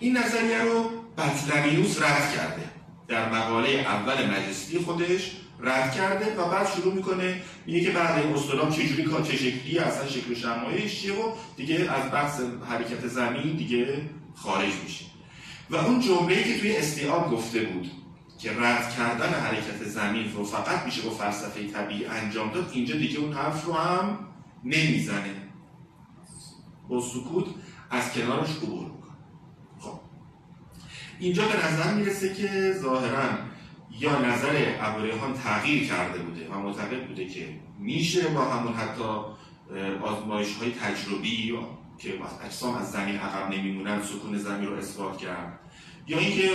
این 0.00 0.16
نظریه 0.16 0.62
رو 0.62 0.90
بطلمیوس 1.18 2.02
رد 2.02 2.34
کرده. 2.36 2.62
در 3.08 3.32
مقاله 3.32 3.68
اول 3.68 4.26
مجلسی 4.26 4.78
خودش 4.78 5.32
رد 5.60 5.94
کرده 5.94 6.36
و 6.36 6.48
بعد 6.50 6.68
شروع 6.76 6.94
می‌کنه 6.94 7.42
میگه 7.66 7.80
که 7.80 7.90
بعد 7.90 8.24
این 8.24 8.34
اصطلاح 8.34 8.70
چجوری 8.70 9.02
کار 9.02 9.22
چه 9.22 9.36
شکلی 9.36 9.78
اصلا 9.78 10.08
شکل 10.08 10.34
شمایش 10.34 11.00
چیه 11.00 11.12
و 11.12 11.32
دیگه 11.56 11.74
از 11.74 12.12
بحث 12.12 12.40
حرکت 12.68 13.06
زمین 13.06 13.56
دیگه 13.56 13.86
خارج 14.34 14.72
میشه. 14.84 15.04
و 15.70 15.76
اون 15.76 16.00
جمله‌ای 16.00 16.44
که 16.44 16.60
توی 16.60 16.76
استیاب 16.76 17.30
گفته 17.30 17.60
بود 17.60 17.90
که 18.38 18.50
رد 18.60 18.94
کردن 18.94 19.28
حرکت 19.28 19.84
زمین 19.84 20.32
رو 20.32 20.44
فقط 20.44 20.84
میشه 20.84 21.02
با 21.02 21.10
فلسفه 21.10 21.68
طبیعی 21.68 22.06
انجام 22.06 22.50
داد 22.50 22.70
اینجا 22.72 22.96
دیگه 22.96 23.18
اون 23.18 23.32
حرف 23.32 23.64
رو 23.64 23.72
هم 23.72 24.18
نمی‌زنه. 24.64 25.34
با 26.88 27.00
سکوت 27.00 27.46
از 27.90 28.12
کنارش 28.12 28.56
عبور 28.56 28.84
می‌کنه. 28.84 29.16
خب. 29.80 30.00
اینجا 31.18 31.48
به 31.48 31.66
نظر 31.66 31.94
می‌رسه 31.94 32.34
که 32.34 32.72
ظاهرا 32.72 33.28
یا 34.00 34.20
نظر 34.20 34.76
ابوریحان 34.80 35.34
تغییر 35.34 35.88
کرده 35.88 36.18
بوده 36.18 36.48
و 36.48 36.58
معتقد 36.58 37.06
بوده 37.06 37.26
که 37.26 37.60
میشه 37.78 38.28
با 38.28 38.44
همون 38.44 38.74
حتی 38.74 39.02
آزمایش 40.02 40.56
های 40.56 40.70
تجربی 40.70 41.58
که 41.98 42.14
اجسام 42.44 42.74
از 42.74 42.90
زمین 42.90 43.16
عقب 43.16 43.54
نمیمونن 43.54 44.02
سکون 44.02 44.38
زمین 44.38 44.66
رو 44.66 44.76
اثبات 44.76 45.18
کرد. 45.18 45.58
یا 46.08 46.18
اینکه 46.18 46.50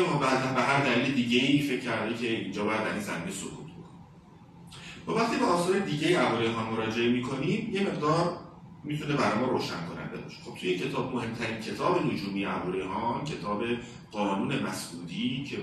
به 0.55 0.61
هر 0.61 0.85
دلیل 0.85 1.15
دیگه 1.15 1.39
ای 1.39 1.61
فکر 1.61 1.79
کرده 1.79 2.15
که 2.15 2.29
اینجا 2.29 2.63
باید 2.63 2.83
در 2.83 2.91
این 2.93 3.01
زمینه 3.01 3.31
سکوت 3.31 3.65
بکنه 3.65 5.07
و 5.07 5.11
وقتی 5.11 5.37
به 5.37 5.45
آثار 5.45 5.79
دیگه 5.79 6.21
ها 6.21 6.71
مراجعه 6.71 7.09
می‌کنیم 7.09 7.69
یه 7.73 7.81
مقدار 7.81 8.37
می‌تونه 8.83 9.15
برای 9.15 9.39
ما 9.39 9.47
روشن 9.47 9.87
کننده 9.89 10.17
باشه. 10.17 10.37
خب 10.45 10.55
توی 10.55 10.79
کتاب 10.79 11.15
مهمترین 11.15 11.59
کتاب 11.59 12.05
نجومی 12.05 12.43
ها 12.43 13.21
کتاب 13.25 13.63
قانون 14.11 14.59
مسعودی 14.59 15.43
که 15.43 15.57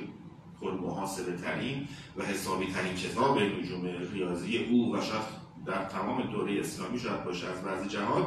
پر 0.61 0.73
محاسبه 0.73 1.37
ترین 1.37 1.89
و 2.17 2.25
حسابی 2.25 2.67
ترین 2.67 2.95
کتاب 2.95 3.39
نجوم 3.43 3.87
ریاضی 4.13 4.59
او 4.59 4.97
و 4.97 5.01
شاید 5.01 5.23
در 5.67 5.85
تمام 5.85 6.23
دوره 6.23 6.61
اسلامی 6.61 6.99
شاید 6.99 7.25
باشه 7.25 7.47
از 7.47 7.63
بعضی 7.63 7.89
جهات 7.89 8.27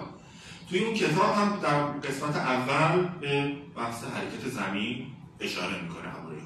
توی 0.69 0.79
اون 0.79 0.93
کتاب 0.93 1.35
هم 1.35 1.59
در 1.61 1.83
قسمت 1.83 2.35
اول 2.35 3.07
به 3.21 3.51
بحث 3.75 4.03
حرکت 4.03 4.47
زمین 4.47 5.05
اشاره 5.41 5.81
می‌کنه 5.81 6.09
همراهی 6.09 6.41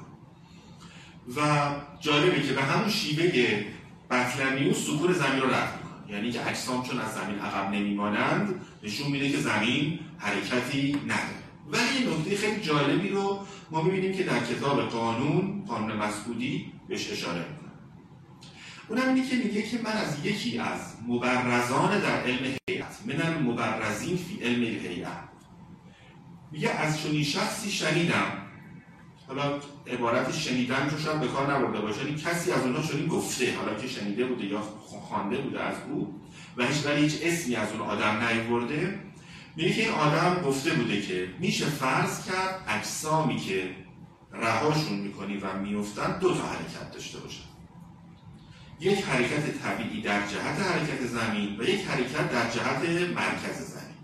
و 1.35 1.69
جالبه 1.99 2.41
که 2.41 2.53
به 2.53 2.61
همون 2.61 2.89
شیوه 2.89 3.65
بطلمیوس 4.09 4.77
سکون 4.77 5.13
زمین 5.13 5.41
رو 5.41 5.49
رفت 5.49 5.73
می‌کنه. 5.77 6.15
یعنی 6.15 6.31
که 6.31 6.49
اجسام 6.49 6.83
چون 6.83 6.99
از 6.99 7.13
زمین 7.13 7.39
عقب 7.39 7.71
نمیمانند 7.73 8.61
نشون 8.83 9.11
میده 9.11 9.29
که 9.29 9.37
زمین 9.37 9.99
حرکتی 10.17 10.93
نداره. 10.93 11.45
ولی 11.67 12.17
نکته 12.17 12.37
خیلی 12.37 12.61
جالبی 12.61 13.09
رو 13.09 13.45
ما 13.71 13.81
می‌بینیم 13.81 14.13
که 14.17 14.23
در 14.23 14.39
کتاب 14.39 14.81
قانون 14.81 15.65
قانون 15.67 15.97
مسعودی 15.97 16.71
بهش 16.87 17.11
اشاره 17.11 17.39
می‌کنه. 17.39 17.71
اونم 18.87 19.15
اینه 19.15 19.29
که 19.29 19.35
میگه 19.35 19.61
که 19.61 19.79
من 19.83 19.91
از 19.91 20.25
یکی 20.25 20.59
از 20.59 20.93
مبرزان 21.07 21.99
در 21.99 22.21
علم 22.21 22.55
هیئت 22.69 22.99
من 23.05 23.21
المبرزین 23.21 24.17
فی 24.17 24.43
علم 24.43 24.63
هیئت. 24.63 25.29
میگه 26.51 26.69
از 26.69 27.01
چنین 27.03 27.23
شخصی 27.23 27.71
شنیدم 27.71 28.44
حالا 29.27 29.59
عبارت 29.87 30.33
شنیدن 30.33 30.89
رو 30.89 30.99
شاید 30.99 31.19
به 31.19 31.27
کار 31.27 31.53
نبرده 31.55 31.81
باشه. 31.81 32.05
یعنی 32.05 32.21
کسی 32.21 32.51
از 32.51 32.61
اونها 32.61 32.81
شدی 32.81 33.07
گفته 33.07 33.55
حالا 33.55 33.73
که 33.73 33.87
شنیده 33.87 34.25
بوده 34.25 34.45
یا 34.45 34.61
خوانده 34.61 35.37
بوده 35.37 35.63
از 35.63 35.75
او 35.89 36.21
و 36.57 36.65
هیچ 36.65 36.85
ولی 36.85 37.01
هیچ 37.01 37.19
اسمی 37.23 37.55
از 37.55 37.71
اون 37.71 37.81
آدم 37.81 38.27
نیورده. 38.27 38.99
میگه 39.55 39.73
که 39.73 39.81
این 39.81 39.91
آدم 39.91 40.41
گفته 40.41 40.73
بوده 40.73 41.01
که 41.01 41.27
میشه 41.39 41.65
فرض 41.65 42.25
کرد 42.25 42.65
اجسامی 42.67 43.37
که 43.37 43.75
رهاشون 44.31 44.99
می‌کنی 44.99 45.37
و 45.37 45.57
میفتن 45.57 46.19
دو 46.19 46.35
تا 46.35 46.43
حرکت 46.43 46.91
داشته 46.93 47.17
باشن 47.19 47.43
یک 48.79 49.03
حرکت 49.03 49.61
طبیعی 49.63 50.01
در 50.01 50.21
جهت 50.27 50.59
حرکت 50.61 51.05
زمین 51.05 51.59
و 51.59 51.63
یک 51.63 51.85
حرکت 51.85 52.31
در 52.31 52.49
جهت 52.49 53.09
مرکز 53.09 53.57
زمین. 53.57 53.95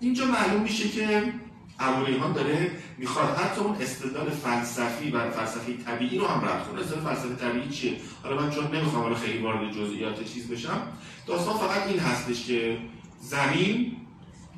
اینجا 0.00 0.24
معلوم 0.24 0.62
میشه 0.62 0.88
که 0.88 1.32
ابوریحان 1.78 2.32
داره 2.32 2.70
می‌خواد 2.98 3.36
حتی 3.36 3.60
اون 3.60 3.76
استدلال 3.80 4.30
فلسفی 4.30 5.10
و 5.10 5.30
فلسفی 5.30 5.74
طبیعی 5.86 6.18
رو 6.18 6.26
هم 6.26 6.48
رد 6.48 6.68
کنه 6.68 6.80
استدلال 6.80 7.14
فلسفی 7.14 7.34
طبیعی 7.34 7.68
چیه؟ 7.68 7.96
حالا 8.22 8.42
من 8.42 8.50
چون 8.50 8.64
نمی‌خوام 8.74 9.02
حالا 9.02 9.14
خیلی 9.14 9.38
وارد 9.38 9.72
جزئیات 9.72 10.24
چیز 10.24 10.48
بشم 10.48 10.82
داستان 11.26 11.56
فقط 11.56 11.86
این 11.86 11.98
هستش 11.98 12.46
که 12.46 12.78
زمین 13.20 13.96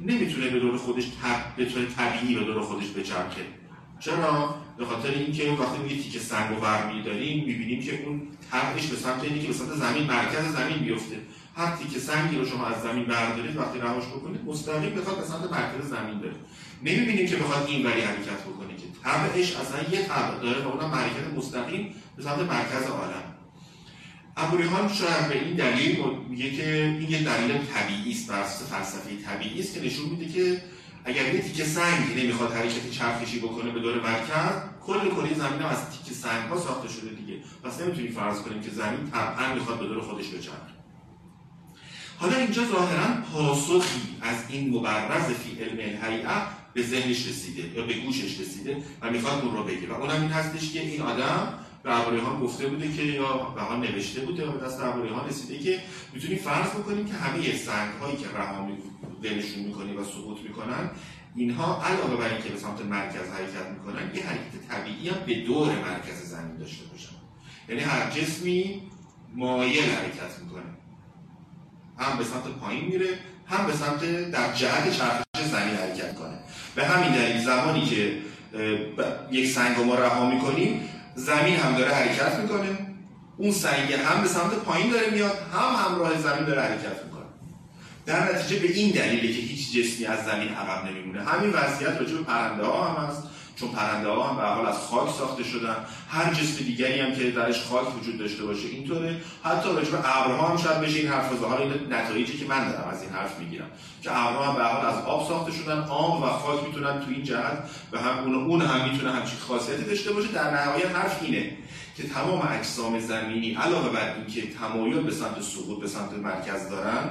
نمی‌تونه 0.01 0.49
به 0.49 0.61
دور 0.61 0.77
خودش 0.77 1.05
تب... 1.05 1.57
به 1.57 1.65
طور 1.65 1.85
طبیعی 1.85 2.35
به 2.35 2.45
دور 2.45 2.63
خودش 2.63 2.87
بچرخه. 2.91 3.43
چرا؟ 4.01 4.55
به 4.79 4.85
خاطر 4.85 5.11
اینکه 5.11 5.51
وقتی 5.51 5.83
میگه 5.83 6.03
تیکه 6.03 6.19
سنگ 6.19 6.59
و 6.59 6.61
برمی 6.61 7.03
داریم 7.03 7.45
می‌بینیم 7.45 7.83
که 7.83 8.05
اون 8.07 8.23
طبعش 8.51 8.87
به 8.87 8.97
سمت 8.97 9.25
اینه 9.25 9.41
که 9.41 9.47
به 9.47 9.55
سمت 9.55 9.75
زمین 9.75 10.07
مرکز 10.07 10.45
زمین 10.45 10.79
بیفته. 10.79 11.17
هر 11.59 11.77
تیکه 11.77 11.99
سنگی 11.99 12.37
رو 12.37 12.47
شما 12.47 12.67
از 12.67 12.83
زمین 12.83 13.05
بردارید 13.05 13.57
وقتی 13.57 13.79
رهاش 13.79 14.05
بکنید 14.05 14.45
مستقیم 14.45 14.95
بخواد 14.95 15.17
به 15.17 15.25
سمت 15.25 15.51
مرکز 15.53 15.91
زمین 15.91 16.19
بره. 16.19 16.35
نمی‌بینیم 16.83 17.27
که 17.27 17.37
بخواد 17.37 17.67
این 17.69 17.87
وری 17.87 18.01
حرکت 18.01 18.41
بکنه 18.43 18.77
که 18.77 18.85
طبعش 19.05 19.57
اصلا 19.57 19.83
یه 19.93 20.07
طبع 20.07 20.41
داره 20.43 20.65
و 20.65 20.69
اونم 20.69 20.95
حرکت 20.95 21.35
مستقیم 21.37 21.95
به 22.17 22.23
سمت 22.23 22.39
مرکز 22.39 22.87
عالم. 22.87 23.23
ابوریحان 24.37 24.89
شاید 24.93 25.29
به 25.29 25.45
این 25.45 25.57
دلیل 25.57 26.05
میگه 26.29 26.51
که 26.51 26.97
این 27.01 27.11
یه 27.11 27.23
دلیل 27.23 27.59
طبیعی 27.59 28.13
است 28.13 28.31
بر 28.31 28.43
فلسفه 28.43 29.11
طبیعی 29.25 29.61
است 29.61 29.75
که 29.75 29.81
نشون 29.81 30.09
میده 30.09 30.33
که 30.33 30.63
اگر 31.05 31.35
یه 31.35 31.41
تیکه 31.41 31.65
سنگ 31.65 32.23
نمی‌خواد 32.23 32.53
حرکت 32.53 32.91
چرخشی 32.91 33.39
بکنه 33.39 33.71
به 33.71 33.81
دور 33.81 33.95
مرکز 33.95 34.55
کل 34.87 35.09
کره 35.09 35.35
زمین 35.35 35.61
هم 35.61 35.67
از 35.67 35.91
تیکه 35.91 36.15
سنگ 36.15 36.51
ها 36.51 36.61
ساخته 36.61 36.89
شده 36.89 37.11
دیگه. 37.11 37.39
پس 37.65 37.81
نمی‌تونیم 37.81 38.13
فرض 38.13 38.39
کنیم 38.39 38.61
که 38.61 38.71
زمین 38.71 39.11
طبعا 39.11 39.55
می‌خواد 39.55 39.79
به 39.79 39.87
دور 39.87 40.01
خودش 40.01 40.29
بچرخه. 40.29 40.78
حالا 42.21 42.37
اینجا 42.37 42.65
ظاهرا 42.65 43.07
پاسخی 43.33 44.01
از 44.21 44.37
این 44.49 44.75
مبرز 44.75 45.25
فی 45.25 45.63
علم 45.63 45.79
الهیئه 45.79 46.43
به 46.75 46.83
ذهنش 46.83 47.27
رسیده 47.27 47.79
یا 47.79 47.87
به 47.87 47.95
گوشش 47.95 48.41
رسیده 48.41 48.77
و 49.03 49.11
می‌خواد 49.11 49.45
اون 49.45 49.55
رو 49.57 49.65
بگه. 49.65 49.89
و 49.89 49.93
اونم 49.93 50.21
این 50.21 50.31
هستش 50.31 50.73
که 50.73 50.81
این 50.81 51.03
آدم 51.03 51.55
به 51.83 52.01
ابوریحان 52.01 52.41
گفته 52.41 52.67
بوده 52.67 52.93
که 52.93 53.03
یا 53.03 53.37
به 53.37 53.89
نوشته 53.89 54.21
بوده 54.21 54.47
و 54.47 54.59
دست 54.65 54.81
ابوریحان 54.81 55.29
رسیده 55.29 55.59
که 55.59 55.81
می‌تونیم 56.13 56.39
فرض 56.39 56.71
بکنیم 56.71 57.07
که 57.07 57.15
همه 57.15 57.57
سنگ 57.57 57.93
هایی 58.01 58.17
که 58.17 58.29
رها 58.29 58.69
ولشون 59.23 59.63
می‌کنی 59.63 59.93
و 59.93 60.05
سقوط 60.05 60.41
می‌کنن 60.41 60.91
اینها 61.37 61.83
علاوه 61.83 62.17
بر 62.17 62.33
اینکه 62.35 62.49
به 62.49 62.59
سمت 62.59 62.81
مرکز 62.81 63.29
حرکت 63.29 63.71
می‌کنن 63.71 64.11
یه 64.15 64.23
حرکت 64.27 64.69
طبیعی 64.69 65.09
هم 65.09 65.27
به 65.27 65.35
دور 65.35 65.69
مرکز 65.69 66.23
زمین 66.23 66.57
داشته 66.57 66.85
باشن. 66.85 67.17
یعنی 67.69 67.81
هر 67.81 68.11
جسمی 68.11 68.83
مایل 69.35 69.85
حرکت 69.85 70.39
می‌کنه. 70.43 70.88
هم 71.99 72.19
به 72.19 72.25
سمت 72.25 72.45
پایین 72.61 72.85
میره 72.85 73.09
هم 73.47 73.67
به 73.67 73.73
سمت 73.73 74.31
در 74.31 74.53
جهت 74.53 74.93
چرخش 74.99 75.51
زمین 75.51 75.75
حرکت 75.75 76.15
کنه. 76.15 76.39
به 76.75 76.85
همین 76.85 77.13
دلیل 77.13 77.45
زمانی 77.45 77.87
که 77.87 78.13
یک 79.31 79.51
سنگ 79.51 79.77
رو 79.77 79.85
ما 79.85 79.95
رها 79.95 80.31
می‌کنیم 80.31 80.89
زمین 81.15 81.57
هم 81.57 81.75
داره 81.75 81.95
حرکت 81.95 82.35
می‌کنه. 82.35 82.69
اون 83.37 83.53
سنگ 83.53 83.93
هم 83.93 84.23
به 84.23 84.29
سمت 84.29 84.55
پایین 84.55 84.91
داره 84.91 85.11
میاد 85.11 85.39
هم 85.53 85.85
همراه 85.85 86.19
زمین 86.19 86.45
داره 86.45 86.63
حرکت 86.63 87.05
می‌کنه. 87.05 87.25
در 88.07 88.35
نتیجه 88.35 88.61
به 88.61 88.73
این 88.73 88.91
دلیله 88.91 89.33
که 89.33 89.41
هیچ 89.43 89.73
جسمی 89.73 90.07
از 90.07 90.25
زمین 90.25 90.49
عقب 90.49 90.91
نمیمونه. 90.91 91.25
همین 91.25 91.51
وضعیت 91.51 91.97
راجع 92.01 92.15
به 92.15 92.23
پرنده 92.23 92.65
ها 92.65 92.89
هم 92.89 93.07
هست. 93.07 93.23
چون 93.61 93.69
پرنده 93.69 94.09
ها 94.09 94.23
هم 94.23 94.37
به 94.37 94.43
حال 94.43 94.67
از 94.67 94.79
خاک 94.79 95.11
ساخته 95.11 95.45
شدن. 95.45 95.77
هر 96.09 96.35
جسم 96.35 96.65
دیگری 96.65 97.01
هم 97.01 97.15
که 97.15 97.31
درش 97.31 97.63
خاک 97.63 97.97
وجود 97.97 98.19
داشته 98.19 98.45
باشه 98.45 98.69
اینطوره. 98.69 99.17
حتی 99.45 99.69
راجع 99.69 99.91
به 99.91 100.19
ابرها 100.19 100.49
هم 100.49 100.57
شاید 100.57 100.81
بشه 100.81 100.99
این 100.99 101.09
حرف 101.09 101.41
ظاهر 101.41 101.61
این 101.61 101.93
نتایجی 101.93 102.39
که 102.39 102.47
من 102.47 102.71
دارم 102.71 102.89
از 102.89 103.03
این 103.03 103.11
حرف 103.11 103.39
می‌گیرم. 103.39 103.67
که 104.03 104.11
ابرها 104.19 104.45
هم 104.45 104.57
به 104.57 104.65
حال 104.65 104.87
از 104.87 105.05
آب 105.05 105.29
ساخته 105.29 105.53
شدن 105.53 105.79
آب 105.79 106.23
و 106.23 106.27
خاک 106.27 106.65
می‌تونن 106.65 107.01
تو 107.01 107.11
این 107.11 107.25
جهت 107.25 107.71
به 107.91 108.01
هم 108.01 108.19
اون 108.19 108.35
اون 108.35 108.63
هم 108.63 108.91
می‌تونه 108.91 109.13
همچین 109.13 109.39
خاصیتی 109.39 109.85
داشته 109.85 110.13
باشه. 110.13 110.29
در 110.29 110.65
نهایت 110.65 110.97
حرف 110.97 111.23
اینه 111.23 111.57
که 111.97 112.09
تمام 112.09 112.49
اجسام 112.51 112.99
زمینی 112.99 113.55
علاوه 113.55 113.89
بر 113.89 114.15
اینکه 114.15 114.55
تمایل 114.55 115.01
به 115.01 115.13
سمت 115.13 115.43
سقوط 115.43 115.81
به 115.81 115.89
سمت 115.89 116.13
مرکز 116.13 116.69
دارن 116.69 117.09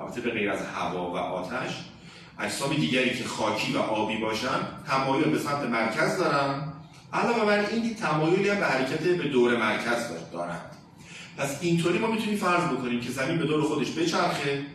البته 0.00 0.20
به 0.20 0.30
غیر 0.30 0.50
از 0.50 0.60
هوا 0.74 1.10
و 1.10 1.16
آتش 1.16 1.84
اجسام 2.40 2.74
دیگری 2.74 3.18
که 3.18 3.24
خاکی 3.24 3.72
و 3.72 3.78
آبی 3.78 4.16
باشن 4.16 4.58
تمایل 4.86 5.24
به 5.24 5.38
سمت 5.38 5.62
مرکز 5.62 6.18
دارن. 6.18 6.72
علاوه 7.12 7.44
بر 7.44 7.58
این 7.58 7.94
تمایلی 7.94 8.48
هم 8.48 8.60
به 8.60 8.66
حرکت 8.66 9.02
به 9.02 9.28
دور 9.28 9.56
مرکز 9.56 10.12
دارند 10.32 10.76
پس 11.36 11.58
اینطوری 11.60 11.98
ما 11.98 12.06
می‌تونیم 12.06 12.38
فرض 12.38 12.64
بکنیم 12.64 13.00
که 13.00 13.10
زمین 13.10 13.38
به 13.38 13.44
دور 13.44 13.64
خودش 13.64 13.90
بچرخه 13.98 14.66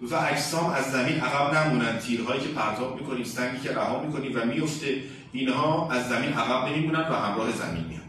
و 0.00 0.14
اجسام 0.14 0.70
از 0.70 0.92
زمین 0.92 1.20
عقب 1.20 1.54
نمونن. 1.54 1.98
تیرهایی 1.98 2.40
که 2.40 2.48
پرتاب 2.48 3.00
می‌کنیم 3.00 3.24
سنگی 3.24 3.58
که 3.58 3.74
رها 3.74 4.02
می‌کنیم 4.02 4.32
و 4.34 4.44
میفته 4.44 5.02
اینها 5.32 5.90
از 5.90 6.08
زمین 6.08 6.32
عقب 6.32 6.68
نمیمونن 6.68 7.00
و 7.00 7.14
همراه 7.14 7.52
زمین 7.52 7.84
میان. 7.84 8.00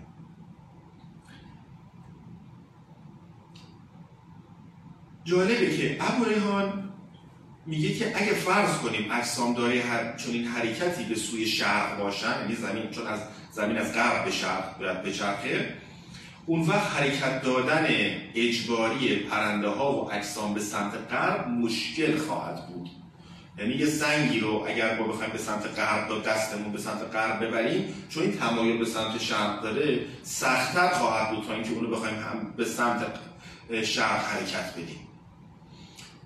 جالبه 5.23 5.77
که 5.77 5.97
ابو 5.99 6.25
ریحان 6.25 6.90
میگه 7.65 7.93
که 7.93 8.11
اگه 8.15 8.33
فرض 8.33 8.77
کنیم 8.77 9.11
اجسام 9.11 9.53
داره 9.53 9.81
هر 9.81 10.15
چون 10.17 10.35
حرکتی 10.35 11.03
به 11.03 11.15
سوی 11.15 11.47
شرق 11.47 11.99
باشن 11.99 12.35
یعنی 12.41 12.55
زمین 12.55 12.89
چون 12.89 13.07
از 13.07 13.19
زمین 13.51 13.77
از 13.77 13.93
غرب 13.93 14.25
به 14.25 14.31
شرق 14.31 14.79
باید 14.79 15.03
بچرخه 15.03 15.73
اون 16.45 16.61
وقت 16.61 16.91
حرکت 16.95 17.41
دادن 17.41 17.87
اجباری 18.35 19.15
پرنده 19.15 19.67
ها 19.67 19.93
و 19.93 20.13
اجسام 20.13 20.53
به 20.53 20.59
سمت 20.59 20.93
غرب 21.11 21.47
مشکل 21.47 22.17
خواهد 22.17 22.67
بود. 22.67 22.89
یعنی 23.57 23.73
یه 23.73 23.85
سنگی 23.85 24.39
رو 24.39 24.65
اگر 24.67 24.99
ما 24.99 25.07
بخوایم 25.07 25.31
به 25.31 25.37
سمت 25.37 25.65
غرب 25.65 26.23
دستمون 26.23 26.71
به 26.71 26.77
سمت 26.77 27.01
غرب 27.13 27.45
ببریم 27.45 27.93
چون 28.09 28.23
این 28.23 28.37
تمایل 28.37 28.77
به 28.77 28.85
سمت 28.85 29.21
شرق 29.21 29.61
داره 29.61 29.99
سختتر 30.23 30.89
خواهد 30.89 31.35
بود 31.35 31.47
تا 31.47 31.53
اینکه 31.53 31.71
اونو 31.71 31.87
بخوایم 31.87 32.15
هم 32.15 32.53
به 32.57 32.65
سمت 32.65 33.05
شرق 33.83 34.25
حرکت 34.25 34.73
بدیم. 34.73 35.10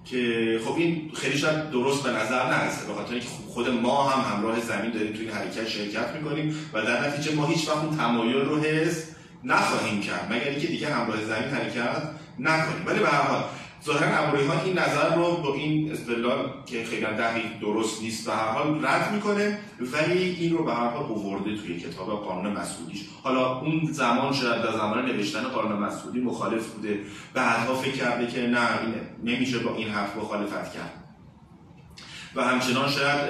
که 0.05 0.59
خب 0.65 0.75
این 0.77 1.11
خیلی 1.15 1.37
شاید 1.37 1.69
درست 1.69 2.03
به 2.03 2.09
نظر 2.09 2.45
نرسه 2.45 2.87
به 2.87 2.93
خاطر 2.93 3.11
اینکه 3.11 3.27
خود 3.47 3.69
ما 3.69 4.09
هم 4.09 4.35
همراه 4.35 4.61
زمین 4.61 4.91
داریم 4.91 5.13
توی 5.13 5.25
این 5.25 5.35
حرکت 5.35 5.67
شرکت 5.67 6.15
می‌کنیم 6.15 6.55
و 6.73 6.81
در 6.81 7.07
نتیجه 7.07 7.35
ما 7.35 7.45
هیچ 7.45 7.67
وقت 7.67 7.77
اون 7.77 7.97
تمایل 7.97 8.35
رو 8.35 8.59
حس 8.59 9.03
نخواهیم 9.43 10.01
کرد 10.01 10.33
مگر 10.33 10.49
اینکه 10.49 10.67
دیگه 10.67 10.95
همراه 10.95 11.25
زمین 11.25 11.49
حرکت 11.49 12.01
نکنیم. 12.39 12.85
ولی 12.85 12.99
به 12.99 13.07
هر 13.07 13.21
حال 13.21 13.43
ظاهرا 13.85 14.17
ابوریحان 14.17 14.59
این 14.65 14.79
نظر 14.79 15.15
رو 15.15 15.37
با 15.37 15.53
این 15.53 15.91
استدلال 15.91 16.49
که 16.65 16.83
خیلی 16.83 17.05
دقیق 17.05 17.59
درست 17.61 18.01
نیست 18.01 18.25
به 18.25 18.33
هر 18.33 18.51
حال 18.51 18.85
رد 18.85 19.13
می‌کنه 19.13 19.59
ولی 19.79 20.19
این 20.19 20.57
رو 20.57 20.63
به 20.63 20.73
هر 20.73 20.89
حال 20.89 21.03
آورده 21.03 21.57
توی 21.57 21.79
کتاب 21.79 22.23
قانون 22.23 22.53
مسئولیش 22.53 23.05
حالا 23.23 23.59
اون 23.59 23.89
زمان 23.91 24.33
شاید 24.33 24.61
در 24.61 24.71
زمان 24.71 25.05
نوشتن 25.05 25.43
قانون 25.43 25.79
مسئولی 25.79 26.21
مخالف 26.21 26.67
بوده. 26.67 26.99
بعدها 27.33 27.75
فکر 27.75 27.95
کرده 27.95 28.27
که 28.27 28.47
نه 28.47 28.69
نمیشه 29.23 29.59
با 29.59 29.75
این 29.75 29.89
حرف 29.89 30.17
مخالفت 30.17 30.73
کرد. 30.73 31.05
و 32.35 32.43
همچنان 32.43 32.89
شاید 32.89 33.29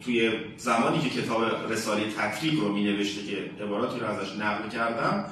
توی 0.00 0.30
زمانی 0.56 0.98
که 0.98 1.10
کتاب 1.10 1.72
رساله 1.72 2.02
تطریق 2.18 2.60
رو 2.60 2.72
می 2.72 2.84
نوشته 2.84 3.22
که 3.26 3.64
عباراتی 3.64 4.00
رو 4.00 4.06
ازش 4.06 4.36
نقل 4.40 4.68
کردم 4.68 5.24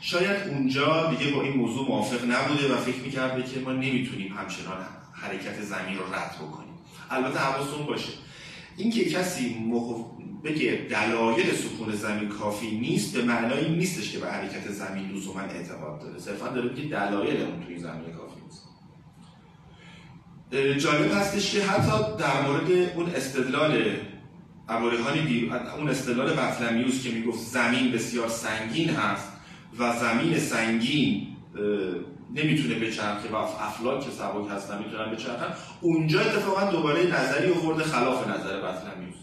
شاید 0.00 0.48
اونجا 0.48 1.14
دیگه 1.14 1.32
با 1.32 1.42
این 1.42 1.56
موضوع 1.56 1.88
موافق 1.88 2.24
نبوده 2.24 2.74
و 2.74 2.76
فکر 2.76 3.00
می‌کرده 3.00 3.42
که 3.42 3.60
ما 3.60 3.72
نمی‌تونیم 3.72 4.32
همچنان 4.32 4.76
حرکت 5.12 5.62
زمین 5.62 5.98
رو 5.98 6.14
رد 6.14 6.34
بکنیم. 6.34 6.74
البته 7.10 7.38
حواستون 7.38 7.86
باشه. 7.86 8.12
اینکه 8.76 9.04
کسی 9.04 9.56
بگه 10.44 10.86
دلایل 10.90 11.54
سکون 11.54 11.92
زمین 11.92 12.28
کافی 12.28 12.70
نیست 12.70 13.16
به 13.16 13.22
معنای 13.22 13.68
نیستش 13.68 14.12
که 14.12 14.18
به 14.18 14.26
حرکت 14.26 14.70
زمین 14.70 15.10
لزوما 15.10 15.40
اعتقاد 15.40 16.00
داره. 16.00 16.18
صرفا 16.18 16.48
داره 16.48 16.74
که 16.74 16.82
دلایل 16.82 17.42
اون 17.42 17.64
توی 17.66 17.78
زمین 17.78 18.12
کافی 18.12 18.40
نیست. 18.44 18.62
جالب 20.84 21.12
هستش 21.12 21.52
که 21.52 21.62
حتی 21.62 22.16
در 22.18 22.42
مورد 22.42 22.70
اون 22.70 23.10
استدلال 23.10 23.96
ابوریحانی 24.68 25.50
اون 25.78 25.88
استدلال 25.88 26.32
بطلمیوس 26.32 27.02
که 27.02 27.10
می‌گفت 27.10 27.38
زمین 27.38 27.92
بسیار 27.92 28.28
سنگین 28.28 28.90
هست 28.90 29.32
و 29.78 29.98
زمین 29.98 30.38
سنگین 30.38 31.26
نمی‌تونه 32.34 32.74
بچرخه 32.74 33.28
و 33.28 33.34
افلاک 33.36 34.04
که 34.04 34.10
سبک 34.10 34.50
هستن 34.50 34.78
می‌تونن 34.78 35.12
بچرخن 35.12 35.54
اونجا 35.80 36.20
اتفاقا 36.20 36.70
دوباره 36.70 37.06
نظری 37.06 37.52
آورده 37.52 37.84
خلاف 37.84 38.28
نظر 38.28 38.60
بطلمیوس 38.60 39.14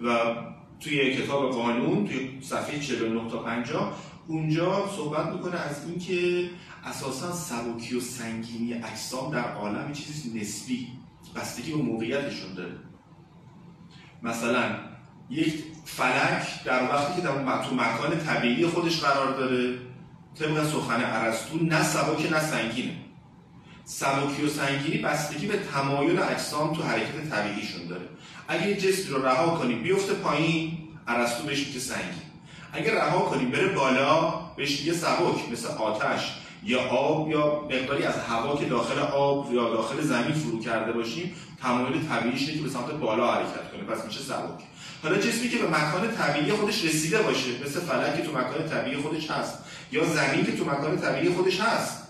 و 0.00 0.34
توی 0.80 1.16
کتاب 1.16 1.50
قانون 1.52 2.06
توی 2.06 2.38
صفحه 2.40 2.78
49 2.78 3.30
تا 3.30 3.38
50 3.38 3.96
اونجا 4.26 4.88
صحبت 4.96 5.26
می‌کنه 5.26 5.56
از 5.56 5.88
اینکه 5.88 6.50
اساسا 6.84 7.32
سبکی 7.32 7.96
و 7.96 8.00
سنگینی 8.00 8.74
اجسام 8.74 9.32
در 9.32 9.52
عالم 9.52 9.92
چیزی 9.92 10.40
نسبی 10.40 10.88
بستگی 11.36 11.72
به 11.72 11.82
موقعیتشون 11.82 12.54
داره. 12.54 12.74
مثلا 14.22 14.64
یک 15.30 15.64
فلک 15.84 16.64
در 16.64 16.82
وقتی 16.82 17.20
که 17.20 17.26
در 17.28 17.62
تو 17.62 17.74
مکان 17.74 18.18
طبیعی 18.18 18.66
خودش 18.66 19.00
قرار 19.00 19.36
داره 19.36 19.78
طبق 20.38 20.64
سخن 20.64 21.00
عرستو 21.00 21.58
نه 21.64 21.82
سبک 21.82 22.32
نه 22.32 22.40
سنگینه. 22.40 22.96
سبکی 23.84 24.42
و 24.42 24.48
سنگینی 24.48 24.98
بستگی 24.98 25.46
به 25.46 25.58
تمایل 25.58 26.18
اجسام 26.18 26.74
تو 26.74 26.82
حرکت 26.82 27.30
طبیعیشون 27.30 27.86
داره. 27.86 28.08
اگه 28.48 28.68
یه 28.68 28.76
جسمی 28.76 29.14
رو 29.14 29.26
رها 29.26 29.56
کنی 29.56 29.74
بیفته 29.74 30.14
پایین 30.14 30.78
ارسطو 31.08 31.46
بهش 31.46 31.66
میگه 31.66 31.80
سنگین. 31.80 32.22
اگر 32.72 32.94
رها 32.94 33.18
کنیم 33.18 33.50
بره 33.50 33.68
بالا 33.68 34.30
بهش 34.56 34.80
میگه 34.80 34.92
سبک 34.92 35.52
مثل 35.52 35.68
آتش. 35.68 36.41
یا 36.64 36.80
آب 36.80 37.30
یا 37.30 37.60
مقداری 37.60 38.04
از 38.04 38.14
هوا 38.18 38.56
که 38.56 38.64
داخل 38.64 38.98
آب 38.98 39.54
یا 39.54 39.70
داخل 39.70 40.00
زمین 40.00 40.32
فرو 40.32 40.60
کرده 40.60 40.92
باشیم 40.92 41.34
تمایل 41.62 42.08
طبیعیش 42.08 42.40
اینه 42.40 42.54
که 42.54 42.62
به 42.62 42.70
سمت 42.70 42.90
بالا 42.90 43.32
حرکت 43.32 43.72
کنه. 43.72 43.82
پس 43.82 44.04
میشه 44.04 44.20
سبک. 44.20 44.62
حالا 45.02 45.16
جسمی 45.16 45.48
که 45.48 45.58
به 45.58 45.68
مکان 45.68 46.10
طبیعی 46.10 46.52
خودش 46.52 46.84
رسیده 46.84 47.22
باشه 47.22 47.50
مثل 47.64 47.80
فلک 47.80 48.16
که 48.16 48.22
تو 48.22 48.32
مکان 48.32 48.68
طبیعی 48.68 48.96
خودش 48.96 49.30
هست 49.30 49.58
یا 49.92 50.04
زمین 50.04 50.44
که 50.46 50.56
تو 50.56 50.64
مکان 50.64 50.98
طبیعی 50.98 51.34
خودش 51.34 51.60
هست 51.60 52.02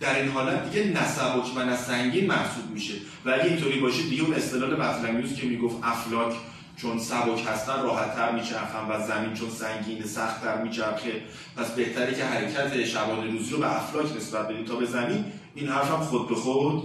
در 0.00 0.22
این 0.22 0.28
حالت 0.30 0.70
دیگه 0.70 0.84
نه 0.84 1.08
سبک 1.08 1.56
و 1.56 1.64
نه 1.64 1.76
سنگین 1.76 2.26
محسوب 2.26 2.70
میشه. 2.74 2.94
و 3.24 3.30
اگه 3.30 3.44
اینطوری 3.44 3.80
باشه 3.80 4.02
دیگه 4.02 4.22
اون 4.22 4.34
استدلال 4.34 4.74
بطلمیوس 4.76 5.34
که 5.34 5.46
می‌گفت 5.46 5.76
افلاک 5.82 6.34
چون 6.82 6.98
سبک 6.98 7.46
هستن 7.46 7.82
راحتتر 7.82 8.32
میچرخن 8.32 8.88
و 8.90 9.06
زمین 9.06 9.34
چون 9.34 9.50
سنگین 9.50 10.04
سختتر 10.04 10.62
میچرخه. 10.62 11.12
پس 11.56 11.70
بهتره 11.70 12.14
که 12.14 12.24
حرکت 12.24 12.84
شبانه 12.84 13.32
روزی 13.32 13.50
رو 13.50 13.58
به 13.58 13.76
افلاک 13.76 14.16
نسبت 14.16 14.48
بدیم. 14.48 14.64
تا 14.64 14.76
به 14.76 14.86
زمین 14.86 15.24
این 15.54 15.68
حرف 15.68 15.90
هم 15.90 16.00
خود 16.00 16.28
به 16.28 16.34
خود 16.34 16.82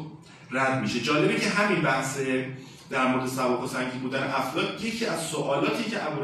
رد 0.51 0.81
میشه. 0.81 0.99
جالبه 0.99 1.35
که 1.35 1.49
همین 1.49 1.81
بحث 1.81 2.17
در 2.89 3.07
مورد 3.07 3.27
سبک 3.27 3.63
و 3.63 3.67
سنگین 3.67 4.01
بودن 4.01 4.23
افلاک 4.23 4.83
یکی 4.83 5.05
از 5.05 5.21
سوالاتی 5.21 5.83
که 5.83 6.05
ابو 6.07 6.21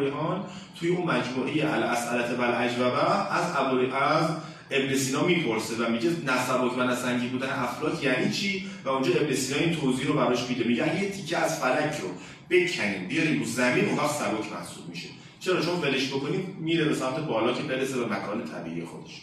توی 0.80 0.90
اون 0.90 1.08
مجموعه 1.08 1.74
الاسئله 1.74 2.36
و 2.38 2.42
الاجوبه 2.42 3.34
از 3.36 3.44
ابو 3.58 3.96
از 3.96 4.26
ابن 4.72 4.96
سینا 4.96 5.24
می‌پرسه 5.24 5.76
و 5.76 5.90
میگه 5.90 6.10
نسبک 6.10 6.78
و 6.78 6.84
نسنگی 6.84 7.28
بودن 7.28 7.50
افلاک 7.50 8.04
یعنی 8.04 8.32
چی؟ 8.32 8.70
و 8.86 8.90
اونجا 8.90 9.12
ابن 9.14 9.36
سینا 9.36 9.60
این 9.60 9.76
توضیح 9.76 10.08
رو 10.08 10.14
براش 10.14 10.50
میده. 10.50 10.64
میگه 10.64 11.04
یه 11.04 11.10
تیکه 11.10 11.38
از 11.38 11.60
فلک 11.60 12.00
رو 12.02 12.08
بکنیم 12.52 13.08
بیاریم 13.08 13.40
رو 13.40 13.46
زمین 13.46 13.86
اون 13.86 13.98
وقت 13.98 14.16
سبک 14.16 14.52
محسوب 14.52 14.90
میشه. 14.90 15.08
چرا؟ 15.40 15.62
چون 15.62 15.82
ولش 15.82 16.08
بکنیم 16.08 16.58
میره 16.60 16.86
به 16.86 16.96
سمت 16.96 17.20
بالا 17.20 17.54
که 17.54 17.64
برسه 17.64 17.98
به 17.98 18.06
مکان 18.06 18.46
طبیعی 18.46 18.86
خودش. 18.86 19.22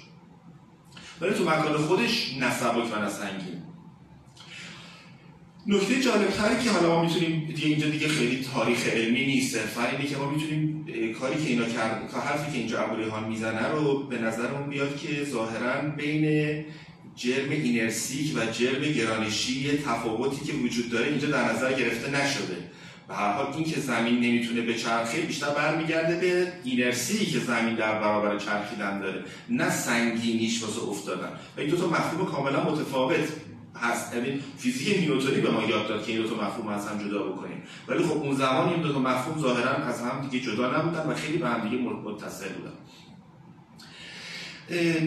ولی 1.21 1.35
تو 1.35 1.45
مکان 1.45 1.77
خودش 1.77 2.37
نسبک 2.41 2.97
و 2.97 3.05
نسنگین 3.05 3.63
نکته 5.67 6.01
جالب 6.01 6.31
تری 6.31 6.65
که 6.65 6.71
حالا 6.71 6.89
ما 6.89 7.05
می‌تونیم 7.05 7.45
دیگه 7.47 7.67
اینجا 7.67 7.89
دیگه 7.89 8.09
خیلی 8.09 8.45
تاریخ 8.55 8.87
علمی 8.87 9.27
نیست 9.27 9.57
صرفا 9.57 9.87
اینه 9.87 10.07
که 10.07 10.17
ما 10.17 10.31
می‌تونیم 10.31 10.87
کاری 11.21 11.45
که 11.45 11.51
اینا 11.51 11.65
کرد 11.65 12.11
حرفی 12.13 12.53
که 12.53 12.59
اینجا 12.59 12.79
می‌زنه 13.29 13.69
رو 13.69 14.03
به 14.03 14.19
نظرمون 14.19 14.71
بیاد 14.71 14.97
که 14.97 15.25
ظاهرا 15.25 15.91
بین 15.97 16.65
جرم 17.17 17.51
اینرسیک 17.51 18.37
و 18.37 18.47
جرم 18.47 18.83
گرانشی 18.83 19.79
تفاوتی 19.79 20.45
که 20.47 20.53
وجود 20.53 20.91
داره 20.91 21.09
اینجا 21.09 21.29
در 21.29 21.53
نظر 21.53 21.73
گرفته 21.73 22.11
نشده. 22.11 22.68
به 23.09 23.15
هر 23.15 23.33
حال 23.33 23.47
این 23.55 23.65
که 23.65 23.81
زمین 23.81 24.21
نمی‌تونه 24.21 24.61
به 24.61 24.75
چرخه 24.75 25.21
بیشتر 25.21 25.51
برمیگرده 25.51 26.17
به 26.17 26.53
اینرسی 26.65 27.27
که 27.27 27.39
زمین 27.39 27.75
در 27.75 28.01
برابر 28.01 28.39
چرخیدن 28.39 29.01
داره 29.01 29.25
نه 29.49 29.71
سنگینیش 29.71 30.63
واسه 30.63 30.89
افتادن. 30.89 31.29
و 31.57 31.61
این 31.61 31.71
دو 31.71 31.77
تا 31.77 31.87
مفهوم 31.87 32.27
کاملا 32.27 32.65
متفاوت 32.65 33.29
هست. 33.77 34.15
یعنی 34.15 34.41
فیزیک 34.59 34.99
نیوتنی 34.99 35.41
به 35.41 35.51
ما 35.51 35.63
یاد 35.63 35.89
داد 35.89 36.07
که 36.07 36.13
این 36.13 36.23
دو 36.23 36.29
تا 36.29 36.35
مفهوم 36.35 36.69
از 36.69 36.89
هم 36.89 37.09
جدا 37.09 37.23
بکنیم. 37.23 37.63
ولی 37.89 38.05
خب 38.05 38.17
اون 38.17 38.35
زمان 38.35 38.69
این 38.69 38.83
دو 38.83 38.93
تا 38.93 38.99
مفهوم 38.99 39.43
ظاهرا 39.43 39.71
از 39.71 40.01
هم 40.01 40.29
دیگه 40.29 40.45
جدا 40.45 40.79
نبودن 40.79 41.07
و 41.07 41.15
خیلی 41.15 41.39
به 41.39 41.49
هم 41.49 41.69
دیگه 41.69 41.83
متصل 41.83 42.49
بودن. 42.49 42.73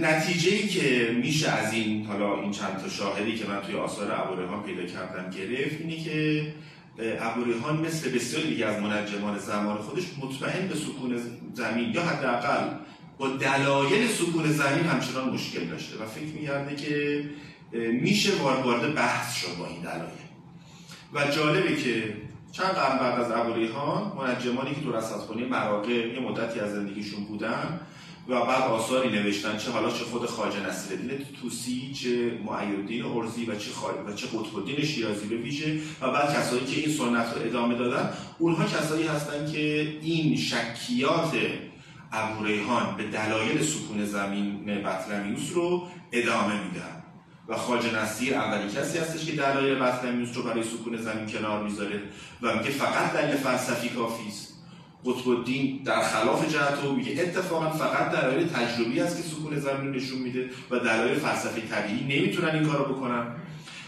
نتیجه 0.01 0.51
ای 0.51 0.67
که 0.67 1.15
میشه 1.23 1.51
از 1.51 1.73
این 1.73 2.05
حالا 2.05 2.41
این 2.41 2.51
چند 2.51 2.77
تا 2.81 2.89
شاهدی 2.89 3.35
که 3.35 3.45
من 3.45 3.61
توی 3.61 3.75
آثار 3.75 4.11
ابوریحان 4.11 4.63
پیدا 4.63 4.83
کردم 4.83 5.29
گرفت 5.29 5.81
اینه 5.81 6.03
که 6.03 6.45
ابوریحان 6.99 7.77
مثل 7.77 8.11
بسیاری 8.11 8.49
دیگه 8.49 8.65
از 8.65 8.81
منجمان 8.81 9.39
زمان 9.39 9.77
خودش 9.77 10.03
مطمئن 10.21 10.67
به 10.67 10.75
سکون 10.75 11.21
زمین 11.53 11.93
یا 11.93 12.01
حداقل 12.01 12.69
با 13.17 13.27
دلایل 13.27 14.07
سکون 14.07 14.51
زمین 14.51 14.83
همچنان 14.83 15.29
مشکل 15.29 15.65
داشته 15.65 16.03
و 16.03 16.05
فکر 16.05 16.33
میگرده 16.35 16.75
که 16.75 17.23
میشه 17.91 18.31
وارد 18.41 18.95
بحث 18.95 19.35
شد 19.35 19.57
با 19.59 19.67
این 19.67 19.81
دلایل. 19.81 20.21
و 21.13 21.31
جالبه 21.31 21.75
که 21.75 22.13
چند 22.51 22.71
قرن 22.71 22.99
بعد 22.99 23.19
از 23.19 23.31
ابوریحان 23.31 24.11
منجمانی 24.17 24.75
که 24.75 24.81
تو 24.81 24.95
رصدخانه 24.95 25.45
مراقع 25.45 25.91
یه 25.91 26.19
مدتی 26.19 26.59
از 26.59 26.71
زندگیشون 26.71 27.23
بودن 27.23 27.79
و 28.27 28.45
بعد 28.45 28.61
آثاری 28.61 29.09
نوشتن 29.09 29.57
چه 29.57 29.71
حالا 29.71 29.91
چه 29.91 30.03
خود 30.03 30.25
خواجه 30.25 30.69
نصیرالدین 30.69 31.25
توسی 31.41 31.93
چه 31.93 32.39
معیدین 32.45 33.05
ارزی 33.05 33.45
و 33.45 33.55
چه 33.55 33.71
خواهی 33.71 33.97
و 34.07 34.13
چه 34.13 34.27
قطب 34.27 34.83
شیرازی 34.83 35.27
به 35.27 35.35
ویژه 35.35 35.79
و 36.01 36.11
بعد 36.11 36.35
کسایی 36.35 36.65
که 36.65 36.81
این 36.81 36.97
سنت 36.97 37.33
رو 37.35 37.41
ادامه 37.41 37.75
دادن 37.75 38.13
اونها 38.39 38.65
کسایی 38.65 39.07
هستن 39.07 39.51
که 39.51 39.93
این 40.01 40.37
شکیات 40.37 41.31
ابوریحان 42.11 42.97
به 42.97 43.03
دلایل 43.03 43.63
سکون 43.63 44.05
زمین 44.05 44.65
بطلمیوس 44.65 45.51
رو 45.53 45.87
ادامه 46.11 46.63
میدن. 46.63 47.01
و 47.47 47.55
خواجه 47.55 47.95
نصیر 47.95 48.35
اولی 48.35 48.69
کسی 48.69 48.97
هستش 48.97 49.25
که 49.25 49.31
دلایل 49.31 49.79
بطلمیوس 49.79 50.37
رو 50.37 50.43
برای 50.43 50.63
سکون 50.63 50.97
زمین 50.97 51.25
کنار 51.25 51.63
می‌ذاره 51.63 52.01
و 52.41 52.57
میگه 52.57 52.69
فقط 52.69 53.13
دلیل 53.13 53.35
فلسفی 53.35 53.89
کافی 53.89 54.27
است. 54.27 54.60
قطب 55.05 55.29
الدین 55.29 55.83
در 55.83 56.01
خلاف 56.01 56.53
جهت 56.53 56.83
رو 56.83 56.95
میگه. 56.95 57.21
اتفاقا 57.21 57.69
فقط 57.69 58.11
دلایل 58.11 58.47
تجربی 58.47 58.99
است 58.99 59.17
که 59.17 59.23
سکون 59.23 59.59
زمین 59.59 59.91
نشون 59.91 60.19
میده 60.19 60.49
و 60.71 60.79
دلایل 60.79 61.19
فلسفی 61.19 61.61
طبیعی 61.61 62.19
نمی‌تونن 62.19 62.49
این 62.49 62.65
کارو 62.65 62.93
بکنن. 62.93 63.25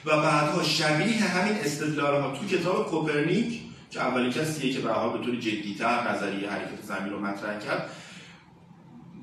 و 0.06 0.17
بعدها 0.17 0.63
شبیه 0.63 1.23
همین 1.23 1.54
استدلال 1.54 2.21
ها 2.21 2.38
تو 2.38 2.58
کتاب 2.58 2.88
کوپرنیک 2.88 3.62
که 3.89 4.02
اولین 4.02 4.32
کسیه 4.32 4.73
که 4.73 4.80
به 4.80 4.89
به 4.89 5.26
طور 5.26 5.36
جدیتر 5.36 6.12
نظریه 6.12 6.49
حرکت 6.49 6.84
زمین 6.84 7.13
رو 7.13 7.19
مطرح 7.19 7.60
کرد 7.60 7.89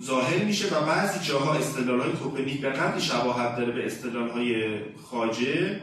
ظاهر 0.03 0.45
میشه 0.45 0.75
و 0.75 0.87
بعضی 0.87 1.29
جاها 1.29 1.55
استدلال 1.55 2.01
های 2.01 2.13
کوپرنیک 2.13 2.61
به 2.61 2.71
قدری 2.71 3.01
شباهت 3.01 3.57
داره 3.57 3.73
به 3.73 3.87
استدلال 3.87 4.31
های 4.31 4.79
خواجه 5.11 5.81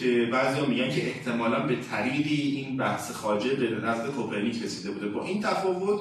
که 0.00 0.28
بعضی 0.32 0.60
میگن 0.66 0.90
که 0.90 1.06
احتمالا 1.06 1.60
به 1.60 1.76
طریقی 1.76 2.34
این 2.34 2.76
بحث 2.76 3.12
خواجه 3.12 3.54
به 3.54 3.86
نزد 3.86 4.06
کوپرنیک 4.06 4.62
رسیده 4.62 4.90
بوده. 4.90 5.08
با 5.08 5.24
این 5.24 5.42
تفاوت 5.42 6.00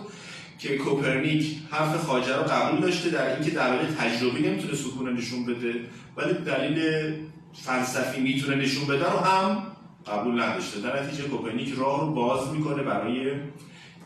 که 0.59 0.77
کوپرنیک 0.77 1.57
حرف 1.71 2.05
خواجه 2.05 2.35
رو 2.35 2.43
قبول 2.43 2.81
داشته 2.81 3.09
در 3.09 3.33
اینکه 3.35 3.51
دلایل 3.51 3.87
تجربی 3.99 4.49
نمی‌تونه 4.49 4.73
سکون 4.75 5.13
نشون 5.13 5.45
بده 5.45 5.73
ولی 6.17 6.33
دلیل 6.33 7.13
فلسفی 7.53 8.21
می‌تونه 8.21 8.55
نشون 8.55 8.87
بده 8.87 9.11
رو 9.11 9.17
هم 9.17 9.63
قبول 10.07 10.41
نداشته. 10.41 10.81
در 10.81 11.03
نتیجه 11.03 11.23
کوپرنیک 11.23 11.73
راه 11.77 12.01
رو 12.01 12.13
باز 12.13 12.53
می‌کنه 12.53 12.83
برای 12.83 13.31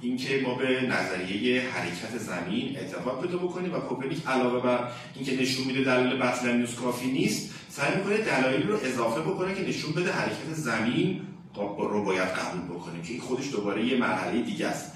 اینکه 0.02 0.42
ما 0.44 0.56
به 0.56 0.82
نظریه 0.82 1.62
حرکت 1.62 2.18
زمین 2.18 2.78
اعتقاد 2.78 3.22
پیدا 3.22 3.38
بکنیم 3.38 3.74
و 3.74 3.80
کوپرنیک 3.80 4.28
علاوه 4.28 4.64
بر 4.64 4.88
اینکه 5.16 5.42
نشون 5.42 5.68
میده 5.68 5.84
دلیل 5.84 6.18
بطلمیوس 6.18 6.76
کافی 6.76 7.12
نیست 7.12 7.54
سعی 7.70 7.96
می‌کنه 7.96 8.18
دلایلی 8.18 8.64
رو 8.64 8.78
اضافه 8.84 9.22
بکنه 9.22 9.56
که 9.56 9.70
نشون 9.70 9.92
بده 9.92 10.12
حرکت 10.12 10.54
زمین 10.54 11.22
رو 11.78 12.04
باید 12.04 12.28
قبول 12.28 12.78
بکنیم 12.78 13.04
که 13.04 13.12
این 13.12 13.22
خودش 13.22 13.52
دوباره 13.52 13.86
یه 13.86 13.98
مرحله 13.98 14.42
دیگه 14.42 14.68
است. 14.68 14.92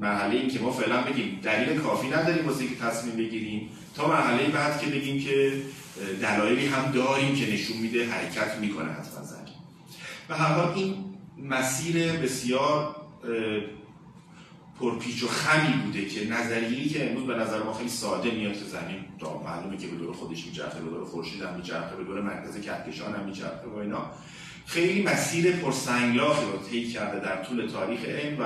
مرحله 0.00 0.34
این 0.34 0.48
که 0.48 0.58
ما 0.60 0.72
فعلا 0.72 1.02
بگیم 1.02 1.40
دلیل 1.42 1.80
کافی 1.80 2.08
نداریم 2.08 2.46
واسه 2.46 2.66
که 2.66 2.74
تصمیم 2.74 3.16
بگیریم 3.16 3.68
تا 3.96 4.08
مرحله 4.08 4.48
بعد 4.48 4.80
که 4.80 4.86
بگیم 4.86 5.24
که 5.24 5.52
دلایلی 6.22 6.66
هم 6.66 6.92
داریم 6.92 7.34
که 7.34 7.52
نشون 7.52 7.76
میده 7.76 8.06
حرکت 8.06 8.58
می‌کنه 8.60 8.92
حتما 8.92 9.24
زمین. 9.24 9.54
و 10.28 10.34
هر 10.34 10.72
این 10.74 10.94
مسیر 11.42 12.12
بسیار 12.12 12.96
پرپیچ 14.80 15.22
و 15.22 15.26
خمی 15.26 15.82
بوده 15.84 16.06
که 16.06 16.28
نظریه‌ای 16.28 16.88
که 16.88 17.10
امروز 17.10 17.26
به 17.26 17.34
نظر 17.34 17.62
ما 17.62 17.72
خیلی 17.72 17.88
ساده 17.88 18.30
میاد 18.30 18.52
که 18.52 18.64
زمین 18.64 19.04
تا 19.18 19.42
معلومه 19.42 19.76
که 19.76 19.86
به 19.86 19.96
دور 19.96 20.14
خودش 20.14 20.46
میچرخه 20.46 20.80
به 20.80 20.90
دور 20.90 21.04
خورشید 21.04 21.42
هم 21.42 21.54
میچرخه 21.54 21.96
به 21.96 22.04
دور 22.04 22.20
مرکز 22.20 22.60
کهکشان 22.60 23.14
هم 23.14 23.24
میچرخه 23.24 23.66
و 23.66 23.76
اینا. 23.76 24.10
خیلی 24.66 25.02
مسیر 25.02 25.56
پرسنگلاخی 25.56 26.46
رو 26.52 26.58
طی 26.58 26.88
کرده 26.88 27.20
در 27.20 27.44
طول 27.44 27.66
تاریخ 27.66 28.04
علم 28.04 28.40
و 28.40 28.44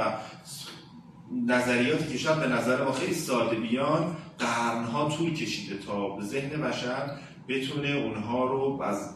نظریاتی 1.46 2.12
که 2.12 2.18
شاید 2.18 2.40
به 2.40 2.46
نظر 2.46 2.84
ما 2.84 2.92
خیلی 2.92 3.14
ساده 3.14 3.56
بیان 3.56 4.16
قرنها 4.38 5.08
طول 5.08 5.34
کشیده 5.34 5.76
تا 5.86 6.20
ذهن 6.20 6.60
بشر 6.60 7.16
بتونه 7.48 7.88
اونها 7.88 8.46
رو 8.46 8.82
از 8.82 9.14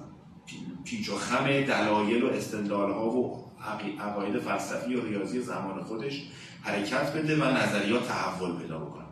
پیچ 0.84 1.08
و 1.08 1.14
خم 1.14 1.44
دلایل 1.44 2.22
و 2.22 2.26
استدلال 2.26 2.92
ها 2.92 3.10
و 3.10 3.46
عقاید 4.00 4.38
فلسفی 4.38 4.94
و 4.94 5.04
ریاضی 5.04 5.40
زمان 5.40 5.82
خودش 5.82 6.22
حرکت 6.66 7.12
بده 7.12 7.36
و 7.36 7.44
نظریات 7.44 8.08
تحول 8.08 8.58
پیدا 8.58 8.78
بکنه. 8.78 9.04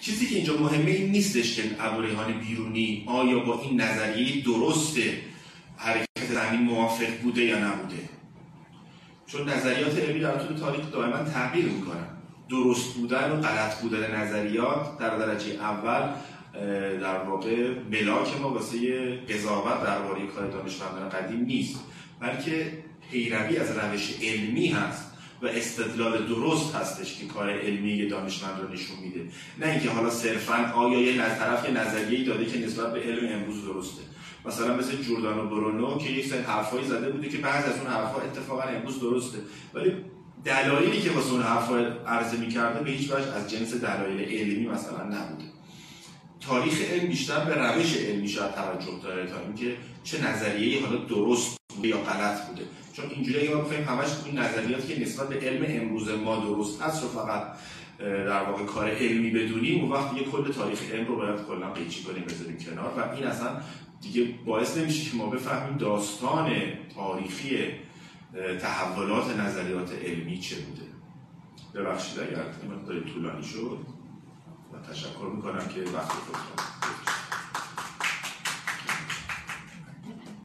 چیزی 0.00 0.26
که 0.26 0.36
اینجا 0.36 0.56
مهمه 0.56 0.90
این 0.90 1.10
نیستش 1.10 1.56
که 1.56 1.62
ابوریحان 1.80 2.40
بیرونی 2.40 3.04
آیا 3.06 3.38
با 3.38 3.62
این 3.62 3.80
نظریه 3.80 4.44
درست 4.44 4.96
حرکت 5.76 6.06
زمین 6.30 6.60
موافق 6.60 7.18
بوده 7.22 7.42
یا 7.42 7.58
نبوده. 7.58 8.08
چون 9.26 9.48
نظریات 9.48 9.98
علمی 9.98 10.20
در 10.20 10.38
طول 10.38 10.56
تاریخ 10.56 10.92
دائما 10.92 11.16
تغییر 11.16 11.64
می‌کنن 11.66 12.06
درست 12.48 12.94
بودن 12.94 13.30
و 13.30 13.40
غلط 13.40 13.80
بودن 13.80 14.20
نظریات 14.20 14.98
در 14.98 15.18
درجه 15.18 15.54
اول 15.54 16.08
در 17.00 17.18
واقع 17.18 17.74
ملاک 17.90 18.40
ما 18.40 18.50
واسه 18.50 19.16
قضاوت 19.16 19.84
درباره 19.84 20.26
کار 20.26 20.50
دانشمندان 20.50 21.08
قدیم 21.08 21.40
نیست. 21.40 21.84
بلکه 22.20 22.84
پیروی 23.10 23.56
از 23.56 23.78
روش 23.78 24.14
علمی 24.22 24.66
هست. 24.68 25.05
و 25.42 25.46
استدلال 25.46 26.26
درست 26.26 26.74
هستش 26.74 27.18
که 27.18 27.26
کار 27.26 27.50
علمی 27.50 28.08
دانشمند 28.08 28.60
رو 28.60 28.72
نشون 28.72 28.96
میده. 29.02 29.20
نه 29.60 29.66
اینکه 29.66 29.90
حالا 29.90 30.10
صرفا 30.10 30.72
آیا 30.74 31.00
یه 31.00 31.16
طرف 31.16 31.68
یه 31.68 31.70
نظریه‌ای 31.70 32.24
داده 32.24 32.46
که 32.46 32.58
نسبت 32.58 32.92
به 32.92 33.00
علم 33.00 33.32
امروز 33.32 33.64
درسته. 33.64 34.02
مثلا 34.46 34.76
مثل 34.76 34.96
جوردانو 34.96 35.48
برونو 35.48 35.98
که 35.98 36.10
یک 36.10 36.26
سری 36.26 36.42
حرفایی 36.42 36.86
زده 36.86 37.10
بوده 37.10 37.28
که 37.28 37.38
بعض 37.38 37.64
از 37.64 37.78
اون 37.78 37.86
حرفها 37.86 38.20
اتفاقا 38.20 38.62
امروز 38.62 39.00
درسته. 39.00 39.38
ولی 39.74 39.92
دلایلی 40.44 41.00
که 41.00 41.10
واسه 41.10 41.32
اون 41.32 41.42
حرفا 41.42 41.76
عرضه 42.06 42.36
می‌کرده 42.36 42.84
به 42.84 42.90
هیچ 42.90 43.10
وجه 43.10 43.34
از 43.34 43.50
جنس 43.50 43.74
دلایل 43.74 44.20
علمی 44.20 44.66
مثلا 44.66 45.04
نبوده. 45.04 45.44
تاریخ 46.40 46.80
علم 46.90 47.08
بیشتر 47.08 47.44
به 47.44 47.54
روش 47.54 47.96
علمی 47.96 48.28
شاید 48.28 48.54
توجه 48.54 49.02
داره 49.02 49.26
تا 49.26 49.40
اینکه 49.40 49.76
چه 50.04 50.28
نظریه‌ای 50.28 50.78
حالا 50.78 50.96
درست 50.96 51.56
بوده 51.76 51.88
یا 51.88 51.96
غلط 51.96 52.46
بوده. 52.46 52.62
چون 52.96 53.10
اینجوری 53.10 53.40
اگه 53.40 53.54
ما 53.54 53.60
بخوایم 53.60 53.84
همش 53.84 54.08
این 54.24 54.38
نظریاتی 54.38 54.94
که 54.94 55.02
نسبت 55.02 55.28
به 55.28 55.40
علم 55.40 55.64
امروز 55.68 56.08
ما 56.08 56.36
درست 56.36 56.82
هست 56.82 57.02
رو 57.02 57.08
فقط 57.08 57.42
در 57.98 58.42
واقع 58.42 58.64
کار 58.64 58.90
علمی 58.90 59.30
بدونیم 59.30 59.84
و 59.84 59.94
وقت 59.94 60.14
یه 60.14 60.24
کل 60.24 60.52
تاریخ 60.52 60.90
علم 60.92 61.06
رو 61.06 61.16
باید 61.16 61.46
کلا 61.48 61.70
قیچی 61.70 62.02
کنیم 62.02 62.24
بذاریم 62.24 62.58
کنار 62.58 62.92
و 62.96 63.14
این 63.14 63.24
اصلا 63.24 63.60
دیگه 64.00 64.34
باعث 64.44 64.76
نمیشه 64.76 65.10
که 65.10 65.16
ما 65.16 65.26
بفهمیم 65.26 65.76
داستان 65.76 66.52
تاریخی 66.94 67.58
تحولات 68.60 69.36
نظریات 69.40 69.92
علمی 69.92 70.38
چه 70.38 70.56
بوده. 70.56 70.86
ببخشید 71.74 72.20
اگر 72.20 72.44
مقداری 72.76 73.00
طولانی 73.00 73.44
شد 73.44 73.78
و 74.72 74.92
تشکر 74.92 75.26
می‌کنم 75.36 75.68
که 75.68 75.80
وقت 75.80 76.12
خود 76.12 76.36